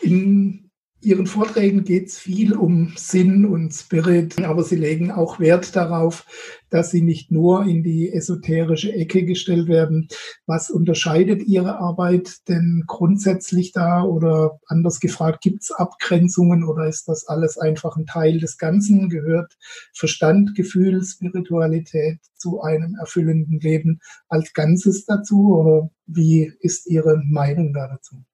[0.00, 0.65] In
[1.06, 6.26] Ihren Vorträgen geht es viel um Sinn und Spirit, aber Sie legen auch Wert darauf,
[6.68, 10.08] dass Sie nicht nur in die esoterische Ecke gestellt werden.
[10.46, 17.06] Was unterscheidet Ihre Arbeit denn grundsätzlich da oder anders gefragt, gibt es Abgrenzungen oder ist
[17.06, 19.08] das alles einfach ein Teil des Ganzen?
[19.08, 19.56] Gehört
[19.94, 27.72] Verstand, Gefühl, Spiritualität zu einem erfüllenden Leben als Ganzes dazu oder wie ist Ihre Meinung
[27.72, 28.24] da dazu?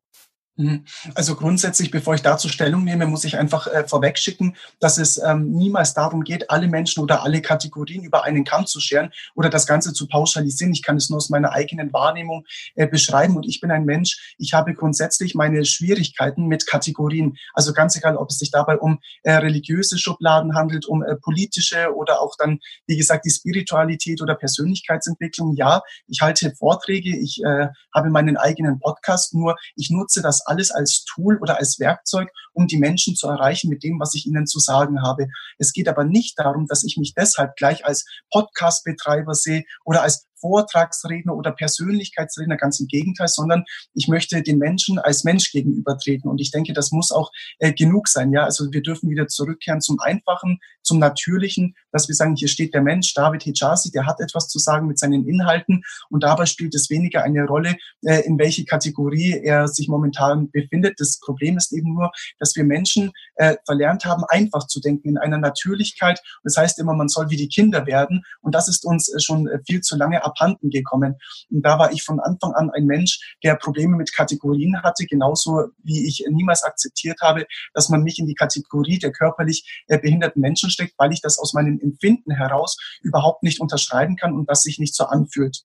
[0.56, 0.84] Mhm.
[1.14, 5.50] Also grundsätzlich, bevor ich dazu Stellung nehme, muss ich einfach äh, vorwegschicken, dass es ähm,
[5.50, 9.66] niemals darum geht, alle Menschen oder alle Kategorien über einen Kamm zu scheren oder das
[9.66, 10.74] Ganze zu pauschalisieren.
[10.74, 14.34] Ich kann es nur aus meiner eigenen Wahrnehmung äh, beschreiben und ich bin ein Mensch,
[14.36, 17.38] ich habe grundsätzlich meine Schwierigkeiten mit Kategorien.
[17.54, 21.94] Also ganz egal, ob es sich dabei um äh, religiöse Schubladen handelt, um äh, politische
[21.94, 25.56] oder auch dann, wie gesagt, die Spiritualität oder Persönlichkeitsentwicklung.
[25.56, 30.70] Ja, ich halte Vorträge, ich äh, habe meinen eigenen Podcast, nur ich nutze das alles
[30.70, 34.46] als Tool oder als Werkzeug, um die Menschen zu erreichen mit dem, was ich ihnen
[34.46, 35.28] zu sagen habe.
[35.58, 40.26] Es geht aber nicht darum, dass ich mich deshalb gleich als Podcast-Betreiber sehe oder als
[40.42, 46.28] Vortragsredner oder Persönlichkeitsredner, ganz im Gegenteil, sondern ich möchte den Menschen als Mensch gegenübertreten.
[46.28, 48.32] Und ich denke, das muss auch äh, genug sein.
[48.32, 52.74] Ja, also wir dürfen wieder zurückkehren zum Einfachen, zum Natürlichen, dass wir sagen, hier steht
[52.74, 55.82] der Mensch, David Hijazi, der hat etwas zu sagen mit seinen Inhalten.
[56.10, 60.98] Und dabei spielt es weniger eine Rolle, äh, in welche Kategorie er sich momentan befindet.
[60.98, 65.18] Das Problem ist eben nur, dass wir Menschen äh, verlernt haben, einfach zu denken in
[65.18, 66.20] einer Natürlichkeit.
[66.42, 68.24] Das heißt immer, man soll wie die Kinder werden.
[68.40, 71.16] Und das ist uns äh, schon äh, viel zu lange abhanden gekommen.
[71.50, 75.68] Und da war ich von Anfang an ein Mensch, der Probleme mit Kategorien hatte, genauso
[75.82, 80.40] wie ich niemals akzeptiert habe, dass man mich in die Kategorie der körperlich äh, behinderten
[80.40, 84.62] Menschen steckt, weil ich das aus meinem Empfinden heraus überhaupt nicht unterschreiben kann und das
[84.62, 85.62] sich nicht so anfühlt.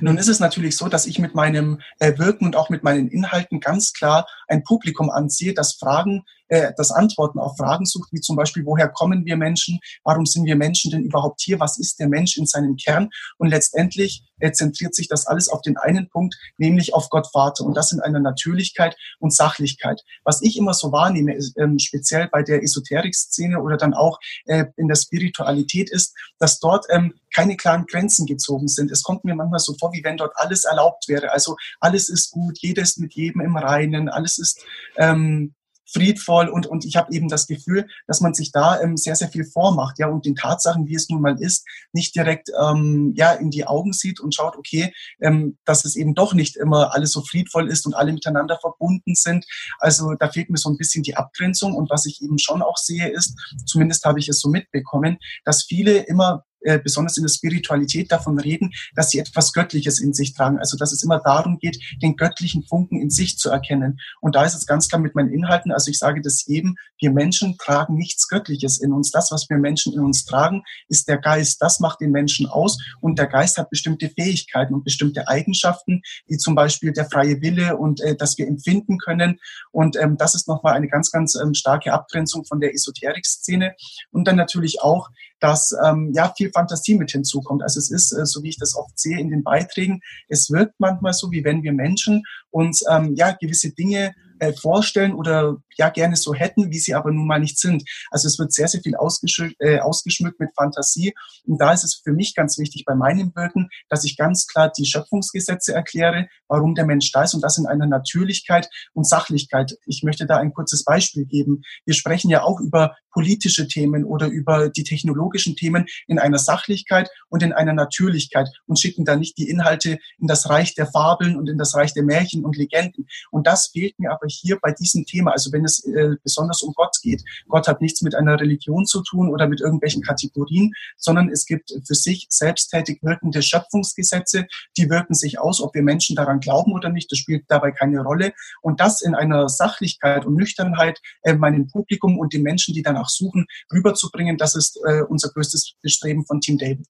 [0.00, 3.08] Nun ist es natürlich so, dass ich mit meinem äh, Wirken und auch mit meinen
[3.08, 8.20] Inhalten ganz klar ein Publikum anziehe, das Fragen äh, das Antworten auf Fragen sucht, wie
[8.20, 9.78] zum Beispiel, woher kommen wir Menschen?
[10.04, 11.60] Warum sind wir Menschen denn überhaupt hier?
[11.60, 13.10] Was ist der Mensch in seinem Kern?
[13.38, 17.64] Und letztendlich äh, zentriert sich das alles auf den einen Punkt, nämlich auf Gott Vater.
[17.64, 20.02] Und das in einer Natürlichkeit und Sachlichkeit.
[20.24, 24.66] Was ich immer so wahrnehme, ist, ähm, speziell bei der Esoterik-Szene oder dann auch äh,
[24.76, 28.90] in der Spiritualität ist, dass dort ähm, keine klaren Grenzen gezogen sind.
[28.90, 31.32] Es kommt mir manchmal so vor, wie wenn dort alles erlaubt wäre.
[31.32, 34.64] Also alles ist gut, jeder ist mit jedem im Reinen, alles ist
[34.96, 35.54] ähm,
[35.92, 39.28] friedvoll und, und ich habe eben das Gefühl, dass man sich da ähm, sehr, sehr
[39.28, 43.32] viel vormacht, ja, und den Tatsachen, wie es nun mal ist, nicht direkt ähm, ja,
[43.32, 47.12] in die Augen sieht und schaut, okay, ähm, dass es eben doch nicht immer alles
[47.12, 49.46] so friedvoll ist und alle miteinander verbunden sind.
[49.78, 52.76] Also da fehlt mir so ein bisschen die Abgrenzung und was ich eben schon auch
[52.76, 57.30] sehe, ist, zumindest habe ich es so mitbekommen, dass viele immer äh, besonders in der
[57.30, 60.58] Spiritualität davon reden, dass sie etwas Göttliches in sich tragen.
[60.58, 63.98] Also dass es immer darum geht, den göttlichen Funken in sich zu erkennen.
[64.20, 65.72] Und da ist es ganz klar mit meinen Inhalten.
[65.72, 69.10] Also ich sage das jedem, wir Menschen tragen nichts Göttliches in uns.
[69.10, 71.62] Das, was wir Menschen in uns tragen, ist der Geist.
[71.62, 72.78] Das macht den Menschen aus.
[73.00, 77.76] Und der Geist hat bestimmte Fähigkeiten und bestimmte Eigenschaften, wie zum Beispiel der freie Wille
[77.76, 79.38] und äh, dass wir empfinden können.
[79.70, 83.74] Und ähm, das ist nochmal eine ganz, ganz ähm, starke Abgrenzung von der Esoterik-Szene.
[84.10, 87.62] Und dann natürlich auch, dass ähm, ja viel Fantasie mit hinzukommt.
[87.62, 90.74] Also es ist, äh, so wie ich das oft sehe in den Beiträgen, es wirkt
[90.78, 95.90] manchmal so, wie wenn wir Menschen uns ähm, ja gewisse Dinge äh, vorstellen oder ja
[95.90, 97.84] gerne so hätten, wie sie aber nun mal nicht sind.
[98.10, 101.14] Also es wird sehr, sehr viel ausgeschmückt, äh, ausgeschmückt mit Fantasie.
[101.44, 104.72] Und da ist es für mich ganz wichtig bei meinem Wirken, dass ich ganz klar
[104.76, 109.76] die Schöpfungsgesetze erkläre, warum der Mensch da ist und das in einer Natürlichkeit und Sachlichkeit.
[109.86, 111.62] Ich möchte da ein kurzes Beispiel geben.
[111.84, 117.08] Wir sprechen ja auch über politische Themen oder über die technologischen Themen in einer Sachlichkeit
[117.30, 121.36] und in einer Natürlichkeit und schicken da nicht die Inhalte in das Reich der Fabeln
[121.36, 123.06] und in das Reich der Märchen und Legenden.
[123.30, 125.32] Und das fehlt mir aber hier bei diesem Thema.
[125.32, 127.22] Also wenn es äh, besonders um Gott geht.
[127.48, 131.72] Gott hat nichts mit einer Religion zu tun oder mit irgendwelchen Kategorien, sondern es gibt
[131.86, 136.88] für sich selbsttätig wirkende Schöpfungsgesetze, die wirken sich aus, ob wir Menschen daran glauben oder
[136.88, 137.10] nicht.
[137.10, 138.32] Das spielt dabei keine Rolle.
[138.62, 143.08] Und das in einer Sachlichkeit und Nüchternheit äh, meinem Publikum und den Menschen, die danach
[143.08, 146.88] suchen, rüberzubringen, das ist äh, unser größtes Bestreben von Team David.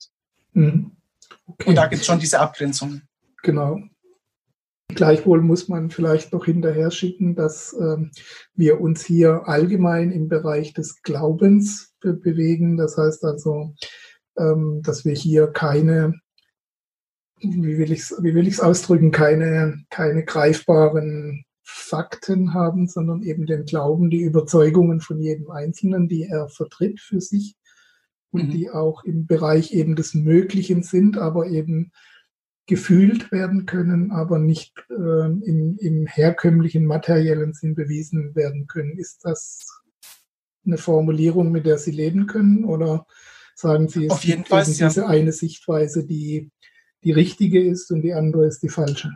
[0.53, 0.93] Mhm.
[1.47, 1.71] Okay.
[1.71, 3.03] Und da gibt es schon diese Abgrenzung.
[3.43, 3.79] Genau.
[4.89, 8.13] Gleichwohl muss man vielleicht noch hinterher schicken, dass ähm,
[8.55, 12.77] wir uns hier allgemein im Bereich des Glaubens be bewegen.
[12.77, 13.75] Das heißt also,
[14.39, 16.15] ähm, dass wir hier keine,
[17.41, 23.45] wie will ich es wie will ich's ausdrücken, keine, keine greifbaren Fakten haben, sondern eben
[23.45, 27.57] den Glauben, die Überzeugungen von jedem Einzelnen, die er vertritt für sich
[28.31, 28.51] und mhm.
[28.53, 31.91] die auch im Bereich eben des Möglichen sind, aber eben
[32.67, 38.99] gefühlt werden können, aber nicht äh, im, im herkömmlichen materiellen Sinn bewiesen werden können.
[38.99, 39.83] Ist das
[40.65, 42.65] eine Formulierung, mit der Sie leben können?
[42.65, 43.07] Oder
[43.55, 45.07] sagen Sie, es Auf jeden Fall, diese ja.
[45.07, 46.51] eine Sichtweise, die
[47.05, 49.13] die richtige ist und die andere ist die falsche?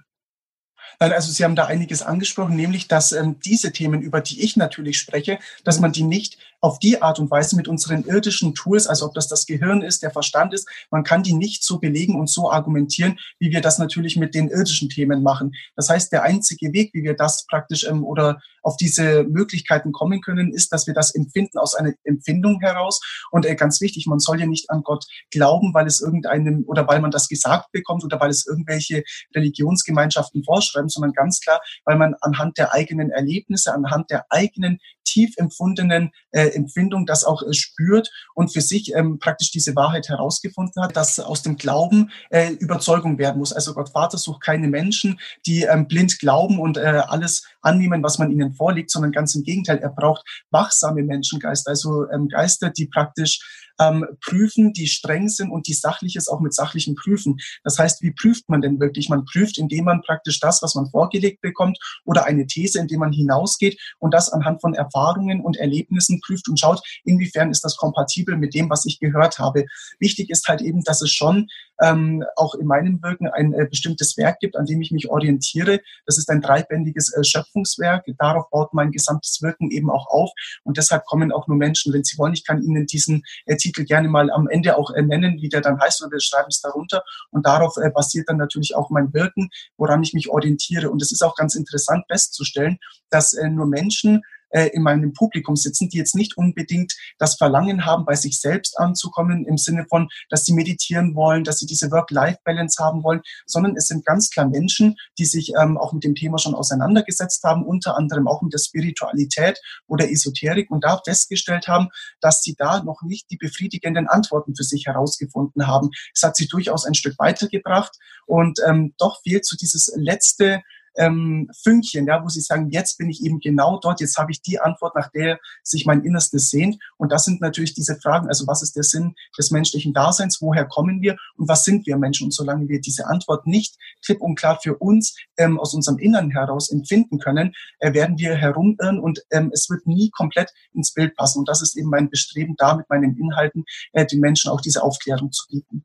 [0.99, 4.57] Nein, also Sie haben da einiges angesprochen, nämlich, dass ähm, diese Themen, über die ich
[4.57, 8.87] natürlich spreche, dass man die nicht auf die Art und Weise mit unseren irdischen Tools,
[8.87, 12.19] also ob das das Gehirn ist, der Verstand ist, man kann die nicht so belegen
[12.19, 15.55] und so argumentieren, wie wir das natürlich mit den irdischen Themen machen.
[15.77, 20.21] Das heißt, der einzige Weg, wie wir das praktisch ähm, oder auf diese Möglichkeiten kommen
[20.21, 23.01] können, ist, dass wir das empfinden aus einer Empfindung heraus.
[23.31, 26.87] Und äh, ganz wichtig, man soll ja nicht an Gott glauben, weil es irgendeinem oder
[26.89, 29.03] weil man das gesagt bekommt oder weil es irgendwelche
[29.35, 34.79] Religionsgemeinschaften vorschreiben, sondern ganz klar, weil man anhand der eigenen Erlebnisse, anhand der eigenen
[35.11, 40.09] tief empfundenen äh, Empfindung das auch äh, spürt und für sich ähm, praktisch diese Wahrheit
[40.09, 43.53] herausgefunden hat, dass aus dem Glauben äh, Überzeugung werden muss.
[43.53, 48.19] Also Gott Vater sucht keine Menschen, die ähm, blind glauben und äh, alles annehmen, was
[48.19, 52.87] man ihnen vorlegt, sondern ganz im Gegenteil, er braucht wachsame Menschengeister, also ähm, Geister, die
[52.87, 53.41] praktisch
[53.81, 57.39] ähm, prüfen, die streng sind und die Sachliches auch mit Sachlichen prüfen.
[57.65, 59.09] Das heißt, wie prüft man denn wirklich?
[59.09, 63.13] Man prüft, indem man praktisch das, was man vorgelegt bekommt oder eine These, indem man
[63.13, 68.37] hinausgeht und das anhand von Erfahrungen und Erlebnissen prüft und schaut, inwiefern ist das kompatibel
[68.37, 69.65] mit dem, was ich gehört habe.
[69.99, 71.49] Wichtig ist halt eben, dass es schon
[71.81, 75.81] ähm, auch in meinem Wirken ein äh, bestimmtes Werk gibt, an dem ich mich orientiere.
[76.07, 78.05] Das ist ein dreibändiges äh, Schöpfungswerk.
[78.19, 80.31] Darauf baut mein gesamtes Wirken eben auch auf.
[80.65, 82.35] Und deshalb kommen auch nur Menschen, wenn sie wollen.
[82.35, 85.61] Ich kann Ihnen diesen äh, Titel gerne mal am Ende auch äh, nennen, wie der
[85.61, 87.03] dann heißt, oder wir schreiben es darunter.
[87.31, 90.91] Und darauf äh, basiert dann natürlich auch mein Wirken, woran ich mich orientiere.
[90.91, 92.79] Und es ist auch ganz interessant festzustellen,
[93.11, 97.85] dass äh, nur Menschen, äh, in meinem Publikum sitzen, die jetzt nicht unbedingt das Verlangen
[97.87, 101.91] haben, bei sich selbst anzukommen, im Sinne von, dass sie meditieren wollen, dass sie diese
[101.91, 106.15] Work-Life-Balance haben wollen, sondern es sind ganz klar Menschen, die sich ähm, auch mit dem
[106.15, 111.69] Thema schon auseinandergesetzt haben, unter anderem auch mit der Spiritualität oder Esoterik und da festgestellt
[111.69, 111.89] haben,
[112.21, 115.91] dass sie da noch nicht die befriedigenden Antworten für sich herausgefunden haben.
[116.15, 120.63] Es hat sie durchaus ein Stück weitergebracht und ähm, doch fehlt so dieses letzte
[120.97, 124.43] ähm, Fünkchen, ja, wo sie sagen, jetzt bin ich eben genau dort, jetzt habe ich
[124.43, 126.79] die Antwort, nach der sich mein Innerstes sehnt.
[126.97, 130.65] Und das sind natürlich diese Fragen, also was ist der Sinn des menschlichen Daseins, woher
[130.65, 132.27] kommen wir und was sind wir Menschen?
[132.27, 136.31] Und solange wir diese Antwort nicht klipp und klar für uns ähm, aus unserem Innern
[136.31, 141.17] heraus empfinden können, äh, werden wir herumirren und ähm, es wird nie komplett ins Bild
[141.17, 141.41] passen.
[141.41, 144.83] Und das ist eben mein Bestreben, da mit meinen Inhalten äh, den Menschen auch diese
[144.83, 145.85] Aufklärung zu bieten.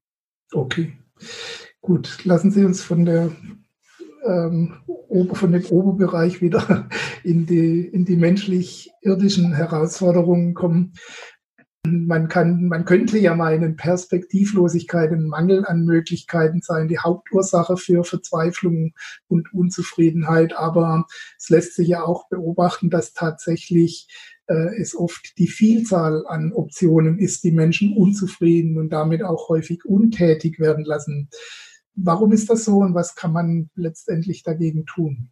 [0.51, 0.97] Okay.
[1.81, 3.31] Gut, lassen Sie uns von der
[4.25, 4.73] ähm,
[5.33, 6.89] von dem Oberbereich wieder
[7.23, 10.93] in die, in die menschlich-irdischen Herausforderungen kommen.
[11.87, 18.03] Man kann, man könnte ja meinen, Perspektivlosigkeit und Mangel an Möglichkeiten sein die Hauptursache für
[18.03, 18.93] Verzweiflung
[19.27, 20.57] und Unzufriedenheit.
[20.57, 21.05] Aber
[21.37, 24.07] es lässt sich ja auch beobachten, dass tatsächlich
[24.47, 29.85] äh, es oft die Vielzahl an Optionen ist, die Menschen unzufrieden und damit auch häufig
[29.85, 31.29] untätig werden lassen.
[31.95, 35.31] Warum ist das so und was kann man letztendlich dagegen tun?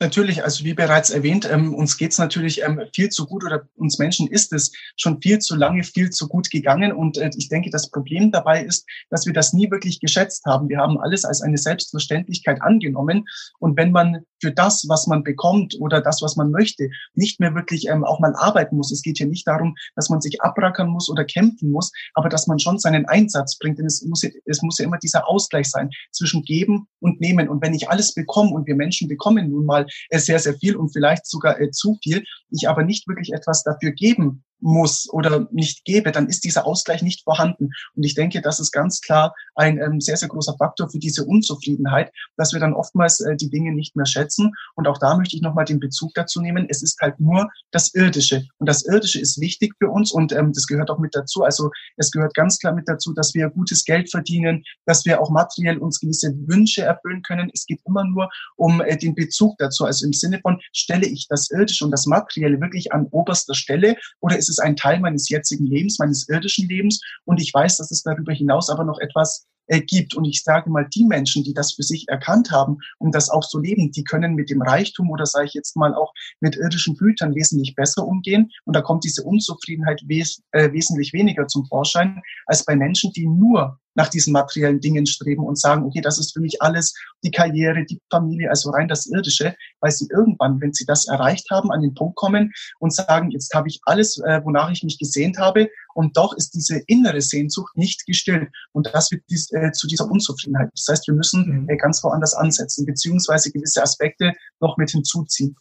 [0.00, 3.98] Natürlich, also wie bereits erwähnt, ähm, uns geht's natürlich ähm, viel zu gut oder uns
[3.98, 6.92] Menschen ist es schon viel zu lange, viel zu gut gegangen.
[6.92, 10.68] Und äh, ich denke, das Problem dabei ist, dass wir das nie wirklich geschätzt haben.
[10.68, 13.24] Wir haben alles als eine Selbstverständlichkeit angenommen.
[13.58, 17.54] Und wenn man für das, was man bekommt oder das, was man möchte, nicht mehr
[17.54, 20.88] wirklich ähm, auch mal arbeiten muss, es geht hier nicht darum, dass man sich abrackern
[20.88, 23.78] muss oder kämpfen muss, aber dass man schon seinen Einsatz bringt.
[23.78, 27.48] Denn es muss, es muss ja immer dieser Ausgleich sein zwischen Geben und Nehmen.
[27.48, 30.76] Und wenn ich alles bekomme und wir Menschen bekommen nun mal äh, sehr, sehr viel
[30.76, 35.48] und vielleicht sogar äh, zu viel, ich aber nicht wirklich etwas dafür geben muss oder
[35.50, 37.70] nicht gebe, dann ist dieser Ausgleich nicht vorhanden.
[37.94, 41.24] Und ich denke, das ist ganz klar ein ähm, sehr, sehr großer Faktor für diese
[41.24, 44.52] Unzufriedenheit, dass wir dann oftmals äh, die Dinge nicht mehr schätzen.
[44.74, 46.66] Und auch da möchte ich nochmal den Bezug dazu nehmen.
[46.68, 48.46] Es ist halt nur das Irdische.
[48.58, 51.44] Und das Irdische ist wichtig für uns und ähm, das gehört auch mit dazu.
[51.44, 55.30] Also es gehört ganz klar mit dazu, dass wir gutes Geld verdienen, dass wir auch
[55.30, 57.50] materiell uns gewisse Wünsche erfüllen können.
[57.54, 59.84] Es geht immer nur um äh, den Bezug dazu.
[59.84, 63.96] Also im Sinne von, stelle ich das Irdische und das Materielle wirklich an oberster Stelle
[64.20, 67.00] oder ist es ist ein Teil meines jetzigen Lebens, meines irdischen Lebens.
[67.24, 70.14] Und ich weiß, dass es darüber hinaus aber noch etwas äh, gibt.
[70.14, 73.42] Und ich sage mal, die Menschen, die das für sich erkannt haben und das auch
[73.42, 76.96] so leben, die können mit dem Reichtum oder sage ich jetzt mal auch mit irdischen
[76.96, 78.50] Gütern wesentlich besser umgehen.
[78.64, 83.26] Und da kommt diese Unzufriedenheit wes äh, wesentlich weniger zum Vorschein als bei Menschen, die
[83.26, 87.32] nur nach diesen materiellen Dingen streben und sagen, okay, das ist für mich alles die
[87.32, 91.72] Karriere, die Familie, also rein das Irdische, weil sie irgendwann, wenn sie das erreicht haben,
[91.72, 95.38] an den Punkt kommen und sagen, jetzt habe ich alles, äh, wonach ich mich gesehnt
[95.38, 99.88] habe und doch ist diese innere Sehnsucht nicht gestillt und das wird dies, äh, zu
[99.88, 100.70] dieser Unzufriedenheit.
[100.72, 101.68] Das heißt, wir müssen mhm.
[101.68, 105.56] äh, ganz woanders ansetzen, beziehungsweise gewisse Aspekte noch mit hinzuziehen.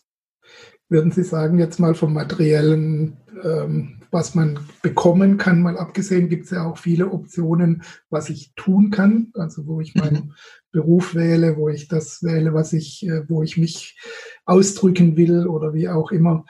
[0.89, 6.45] Würden Sie sagen, jetzt mal vom materiellen, ähm, was man bekommen kann, mal abgesehen, gibt
[6.45, 10.33] es ja auch viele Optionen, was ich tun kann, also wo ich meinen mhm.
[10.71, 13.99] Beruf wähle, wo ich das wähle, was ich, äh, wo ich mich
[14.45, 16.45] ausdrücken will oder wie auch immer.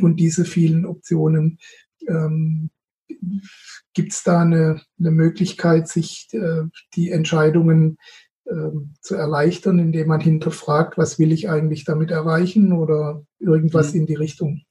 [0.00, 1.58] Und diese vielen Optionen,
[2.08, 2.70] ähm,
[3.94, 6.62] gibt es da eine, eine Möglichkeit, sich äh,
[6.94, 7.98] die Entscheidungen
[8.50, 14.00] ähm, zu erleichtern, indem man hinterfragt, was will ich eigentlich damit erreichen oder irgendwas mhm.
[14.00, 14.62] in die Richtung.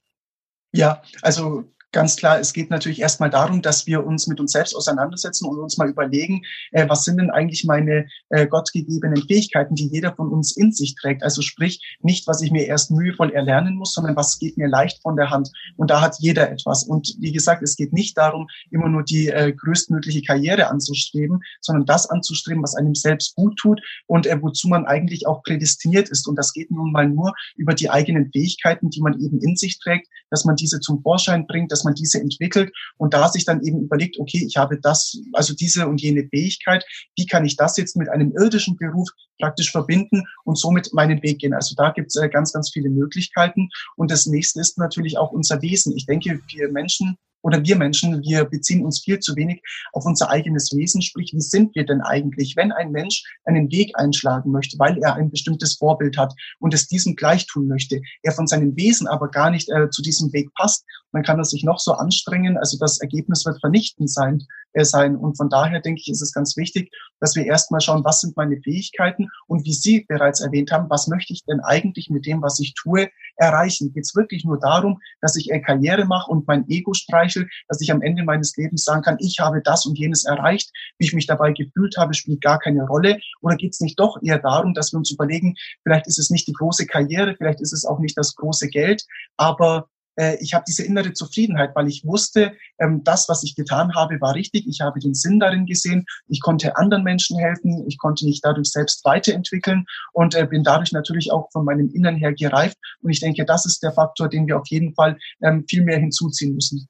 [0.72, 1.64] Ja, also
[1.94, 5.60] ganz klar, es geht natürlich erstmal darum, dass wir uns mit uns selbst auseinandersetzen und
[5.60, 10.30] uns mal überlegen, äh, was sind denn eigentlich meine äh, gottgegebenen Fähigkeiten, die jeder von
[10.30, 11.24] uns in sich trägt.
[11.24, 15.02] Also sprich, nicht, was ich mir erst mühevoll erlernen muss, sondern was geht mir leicht
[15.02, 15.52] von der Hand.
[15.78, 16.84] Und da hat jeder etwas.
[16.84, 21.86] Und wie gesagt, es geht nicht darum, immer nur die äh, größtmögliche Karriere anzustreben, sondern
[21.86, 26.28] das anzustreben, was einem selbst gut tut und äh, wozu man eigentlich auch prädestiniert ist.
[26.28, 29.80] Und das geht nun mal nur über die eigenen Fähigkeiten, die man eben in sich
[29.80, 33.64] trägt, dass man diese zum Vorschein bringt, dass man diese entwickelt und da sich dann
[33.64, 37.78] eben überlegt, okay, ich habe das, also diese und jene Fähigkeit, wie kann ich das
[37.78, 41.54] jetzt mit einem irdischen Beruf praktisch verbinden und somit meinen Weg gehen.
[41.54, 43.70] Also da gibt es äh, ganz, ganz viele Möglichkeiten.
[43.96, 45.96] Und das nächste ist natürlich auch unser Wesen.
[45.96, 50.30] Ich denke, wir Menschen oder wir Menschen, wir beziehen uns viel zu wenig auf unser
[50.30, 51.02] eigenes Wesen.
[51.02, 55.16] Sprich, wie sind wir denn eigentlich, wenn ein Mensch einen Weg einschlagen möchte, weil er
[55.16, 59.30] ein bestimmtes Vorbild hat und es diesem gleich tun möchte, er von seinem Wesen aber
[59.30, 62.58] gar nicht äh, zu diesem Weg passt, dann kann er sich noch so anstrengen.
[62.58, 64.42] Also das Ergebnis wird vernichtend sein,
[64.82, 65.16] sein.
[65.16, 68.36] Und von daher denke ich, ist es ganz wichtig, dass wir erstmal schauen, was sind
[68.36, 72.42] meine Fähigkeiten und wie Sie bereits erwähnt haben, was möchte ich denn eigentlich mit dem,
[72.42, 73.94] was ich tue, erreichen?
[73.94, 77.82] Geht es wirklich nur darum, dass ich eine Karriere mache und mein Ego streiche, dass
[77.82, 81.14] ich am Ende meines Lebens sagen kann, ich habe das und jenes erreicht, wie ich
[81.14, 83.20] mich dabei gefühlt habe, spielt gar keine Rolle?
[83.42, 86.48] Oder geht es nicht doch eher darum, dass wir uns überlegen, vielleicht ist es nicht
[86.48, 89.06] die große Karriere, vielleicht ist es auch nicht das große Geld,
[89.38, 93.94] aber äh, ich habe diese innere Zufriedenheit, weil ich wusste, ähm, das, was ich getan
[93.96, 94.68] habe, war richtig.
[94.68, 96.06] Ich habe den Sinn darin gesehen.
[96.28, 97.86] Ich konnte anderen Menschen helfen.
[97.88, 102.16] Ich konnte mich dadurch selbst weiterentwickeln und äh, bin dadurch natürlich auch von meinem Innern
[102.16, 102.78] her gereift.
[103.02, 106.00] Und ich denke, das ist der Faktor, den wir auf jeden Fall ähm, viel mehr
[106.00, 106.88] hinzuziehen müssen.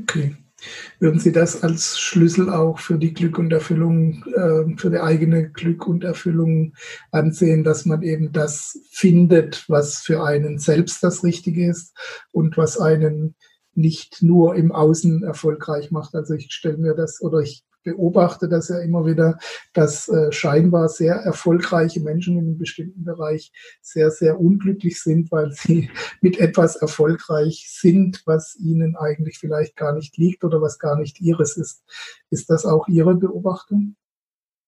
[0.00, 0.36] Okay.
[0.98, 5.50] Würden Sie das als Schlüssel auch für die Glück und Erfüllung, äh, für die eigene
[5.50, 6.74] Glück und Erfüllung
[7.12, 11.96] ansehen, dass man eben das findet, was für einen selbst das Richtige ist
[12.32, 13.36] und was einen
[13.74, 16.14] nicht nur im Außen erfolgreich macht.
[16.14, 19.38] Also ich stelle mir das oder ich beobachte das ja immer wieder,
[19.72, 25.52] dass äh, scheinbar sehr erfolgreiche Menschen in einem bestimmten Bereich sehr, sehr unglücklich sind, weil
[25.52, 30.96] sie mit etwas erfolgreich sind, was ihnen eigentlich vielleicht gar nicht liegt oder was gar
[30.96, 31.82] nicht ihres ist.
[32.30, 33.96] Ist das auch Ihre Beobachtung?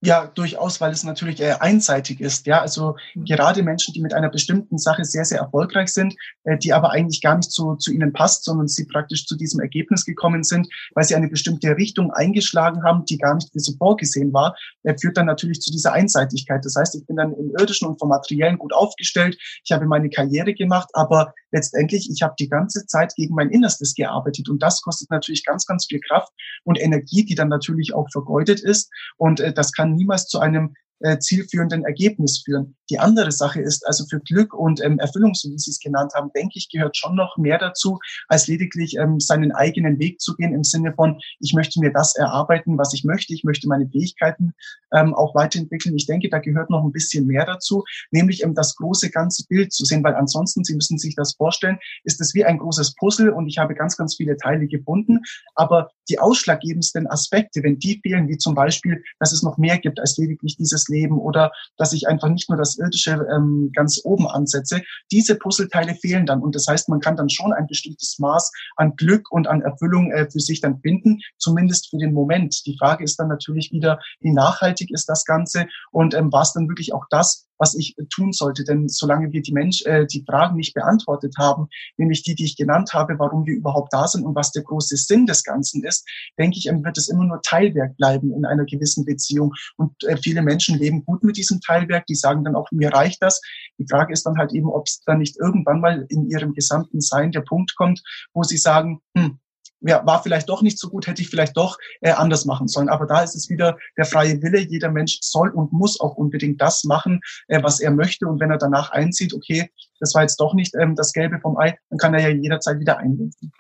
[0.03, 2.47] Ja, durchaus, weil es natürlich äh, einseitig ist.
[2.47, 3.27] Ja, also mhm.
[3.27, 7.21] gerade Menschen, die mit einer bestimmten Sache sehr, sehr erfolgreich sind, äh, die aber eigentlich
[7.21, 11.05] gar nicht so zu ihnen passt, sondern sie praktisch zu diesem Ergebnis gekommen sind, weil
[11.05, 15.27] sie eine bestimmte Richtung eingeschlagen haben, die gar nicht so vorgesehen war, äh, führt dann
[15.27, 16.65] natürlich zu dieser Einseitigkeit.
[16.65, 19.37] Das heißt, ich bin dann im irdischen und vom materiellen gut aufgestellt.
[19.65, 23.95] Ich habe meine Karriere gemacht, aber letztendlich, ich habe die ganze Zeit gegen mein Innerstes
[23.95, 26.33] gearbeitet und das kostet natürlich ganz, ganz viel Kraft
[26.65, 31.19] und Energie, die dann natürlich auch vergeudet ist und das kann niemals zu einem äh,
[31.19, 32.77] zielführenden Ergebnis führen.
[32.91, 36.13] Die andere Sache ist also für Glück und ähm, Erfüllung, so wie Sie es genannt
[36.15, 37.99] haben, denke ich, gehört schon noch mehr dazu,
[38.29, 42.17] als lediglich ähm, seinen eigenen Weg zu gehen im Sinne von, ich möchte mir das
[42.17, 44.53] erarbeiten, was ich möchte, ich möchte meine Fähigkeiten
[44.93, 45.97] ähm, auch weiterentwickeln.
[45.97, 49.73] Ich denke, da gehört noch ein bisschen mehr dazu, nämlich ähm, das große ganze Bild
[49.73, 53.31] zu sehen, weil ansonsten, Sie müssen sich das vorstellen, ist es wie ein großes Puzzle
[53.31, 55.21] und ich habe ganz, ganz viele Teile gefunden,
[55.55, 60.01] aber die ausschlaggebendsten Aspekte, wenn die fehlen, wie zum Beispiel, dass es noch mehr gibt
[60.01, 64.29] als lediglich dieses Leben oder dass ich einfach nicht nur das Irdische ähm, ganz oben
[64.29, 64.83] ansetze.
[65.11, 68.95] Diese Puzzleteile fehlen dann und das heißt, man kann dann schon ein bestimmtes Maß an
[68.97, 72.67] Glück und an Erfüllung äh, für sich dann finden, zumindest für den Moment.
[72.67, 76.53] Die Frage ist dann natürlich wieder, wie nachhaltig ist das Ganze und ähm, war es
[76.53, 78.65] dann wirklich auch das, was ich tun sollte.
[78.65, 82.57] Denn solange wir die Mensch, äh, die Fragen nicht beantwortet haben, nämlich die, die ich
[82.57, 86.09] genannt habe, warum wir überhaupt da sind und was der große Sinn des Ganzen ist,
[86.39, 89.53] denke ich, wird es immer nur Teilwerk bleiben in einer gewissen Beziehung.
[89.77, 93.23] Und äh, viele Menschen leben gut mit diesem Teilwerk, die sagen dann auch, mir reicht
[93.23, 93.41] das.
[93.79, 97.01] Die Frage ist dann halt eben, ob es dann nicht irgendwann mal in ihrem gesamten
[97.01, 98.03] Sein der Punkt kommt,
[98.35, 99.39] wo sie sagen, hm,
[99.83, 102.89] ja, war vielleicht doch nicht so gut, hätte ich vielleicht doch äh, anders machen sollen.
[102.89, 104.59] Aber da ist es wieder der freie Wille.
[104.59, 108.27] Jeder Mensch soll und muss auch unbedingt das machen, äh, was er möchte.
[108.27, 111.57] Und wenn er danach einzieht, okay, das war jetzt doch nicht ähm, das Gelbe vom
[111.59, 113.53] Ei, dann kann er ja jederzeit wieder einwenden.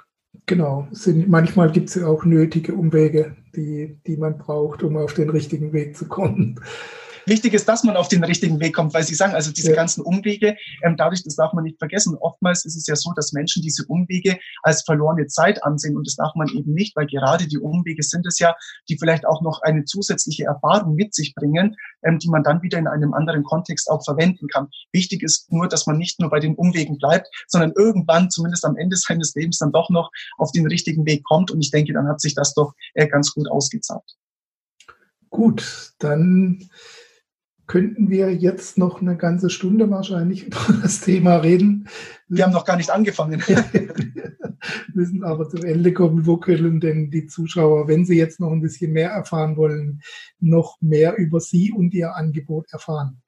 [0.46, 5.14] Genau, sind, manchmal gibt es ja auch nötige Umwege, die, die man braucht, um auf
[5.14, 6.60] den richtigen Weg zu kommen.
[7.30, 9.76] Wichtig ist, dass man auf den richtigen Weg kommt, weil Sie sagen, also diese ja.
[9.76, 12.16] ganzen Umwege, ähm, dadurch, das darf man nicht vergessen.
[12.16, 16.16] Oftmals ist es ja so, dass Menschen diese Umwege als verlorene Zeit ansehen und das
[16.16, 18.56] darf man eben nicht, weil gerade die Umwege sind es ja,
[18.88, 22.78] die vielleicht auch noch eine zusätzliche Erfahrung mit sich bringen, ähm, die man dann wieder
[22.78, 24.66] in einem anderen Kontext auch verwenden kann.
[24.90, 28.76] Wichtig ist nur, dass man nicht nur bei den Umwegen bleibt, sondern irgendwann, zumindest am
[28.76, 31.52] Ende seines Lebens, dann doch noch auf den richtigen Weg kommt.
[31.52, 34.16] Und ich denke, dann hat sich das doch äh, ganz gut ausgezahlt.
[35.30, 36.68] Gut, dann
[37.70, 41.86] könnten wir jetzt noch eine ganze Stunde wahrscheinlich über das Thema reden.
[42.26, 43.40] Wir haben noch gar nicht angefangen.
[44.92, 46.26] müssen aber zum Ende kommen.
[46.26, 50.02] Wo können denn die Zuschauer, wenn sie jetzt noch ein bisschen mehr erfahren wollen,
[50.40, 53.22] noch mehr über Sie und Ihr Angebot erfahren?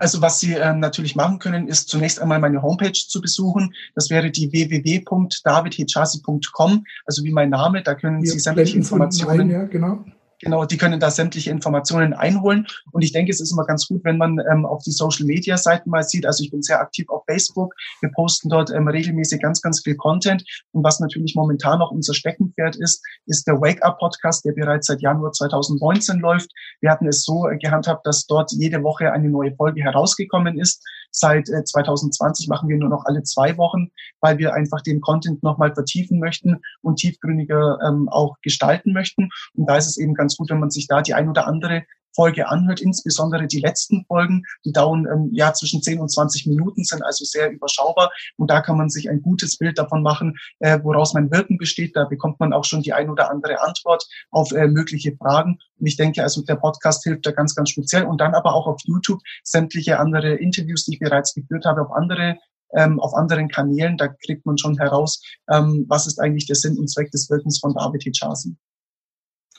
[0.00, 3.72] Also was Sie ähm, natürlich machen können, ist zunächst einmal meine Homepage zu besuchen.
[3.94, 7.84] Das wäre die www.davidhechasi.com, also wie mein Name.
[7.84, 9.42] Da können Wir Sie sämtliche Informationen.
[9.42, 10.04] Ein, ja, genau.
[10.40, 12.66] Genau, die können da sämtliche Informationen einholen.
[12.92, 15.56] Und ich denke, es ist immer ganz gut, wenn man ähm, auf die Social Media
[15.56, 16.26] Seiten mal sieht.
[16.26, 17.74] Also ich bin sehr aktiv auf Facebook.
[18.00, 20.44] Wir posten dort ähm, regelmäßig ganz, ganz viel Content.
[20.72, 24.86] Und was natürlich momentan noch unser Steckenpferd ist, ist der Wake Up Podcast, der bereits
[24.86, 26.50] seit Januar 2019 läuft.
[26.80, 30.84] Wir hatten es so äh, gehandhabt, dass dort jede Woche eine neue Folge herausgekommen ist.
[31.16, 35.44] Seit äh, 2020 machen wir nur noch alle zwei Wochen, weil wir einfach den Content
[35.44, 39.30] nochmal vertiefen möchten und tiefgründiger ähm, auch gestalten möchten.
[39.54, 41.84] Und da ist es eben ganz gut, wenn man sich da die ein oder andere
[42.14, 46.84] Folge anhört, insbesondere die letzten Folgen, die dauern ähm, ja zwischen 10 und 20 Minuten,
[46.84, 50.78] sind also sehr überschaubar und da kann man sich ein gutes Bild davon machen, äh,
[50.82, 51.96] woraus mein Wirken besteht.
[51.96, 55.86] Da bekommt man auch schon die ein oder andere Antwort auf äh, mögliche Fragen und
[55.86, 58.80] ich denke also, der Podcast hilft da ganz, ganz speziell und dann aber auch auf
[58.84, 62.38] YouTube sämtliche andere Interviews, die ich bereits geführt habe, auf andere
[62.76, 66.78] ähm, auf anderen Kanälen, da kriegt man schon heraus, ähm, was ist eigentlich der Sinn
[66.78, 68.56] und Zweck des Wirkens von David Hichazi.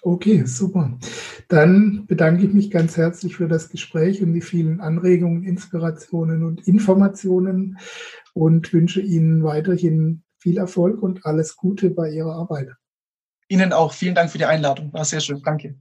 [0.05, 0.99] Okay, super.
[1.47, 6.67] Dann bedanke ich mich ganz herzlich für das Gespräch und die vielen Anregungen, Inspirationen und
[6.67, 7.79] Informationen
[8.35, 12.69] und wünsche Ihnen weiterhin viel Erfolg und alles Gute bei Ihrer Arbeit.
[13.47, 13.93] Ihnen auch.
[13.93, 14.93] Vielen Dank für die Einladung.
[14.93, 15.41] War sehr schön.
[15.43, 15.73] Danke.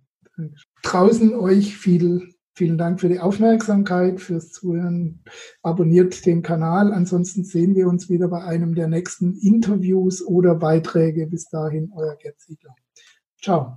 [0.82, 5.22] Draußen euch viel, vielen Dank für die Aufmerksamkeit, fürs Zuhören.
[5.62, 6.94] Abonniert den Kanal.
[6.94, 11.26] Ansonsten sehen wir uns wieder bei einem der nächsten Interviews oder Beiträge.
[11.26, 12.74] Bis dahin, euer Gerd Ziegler.
[13.42, 13.76] Ciao.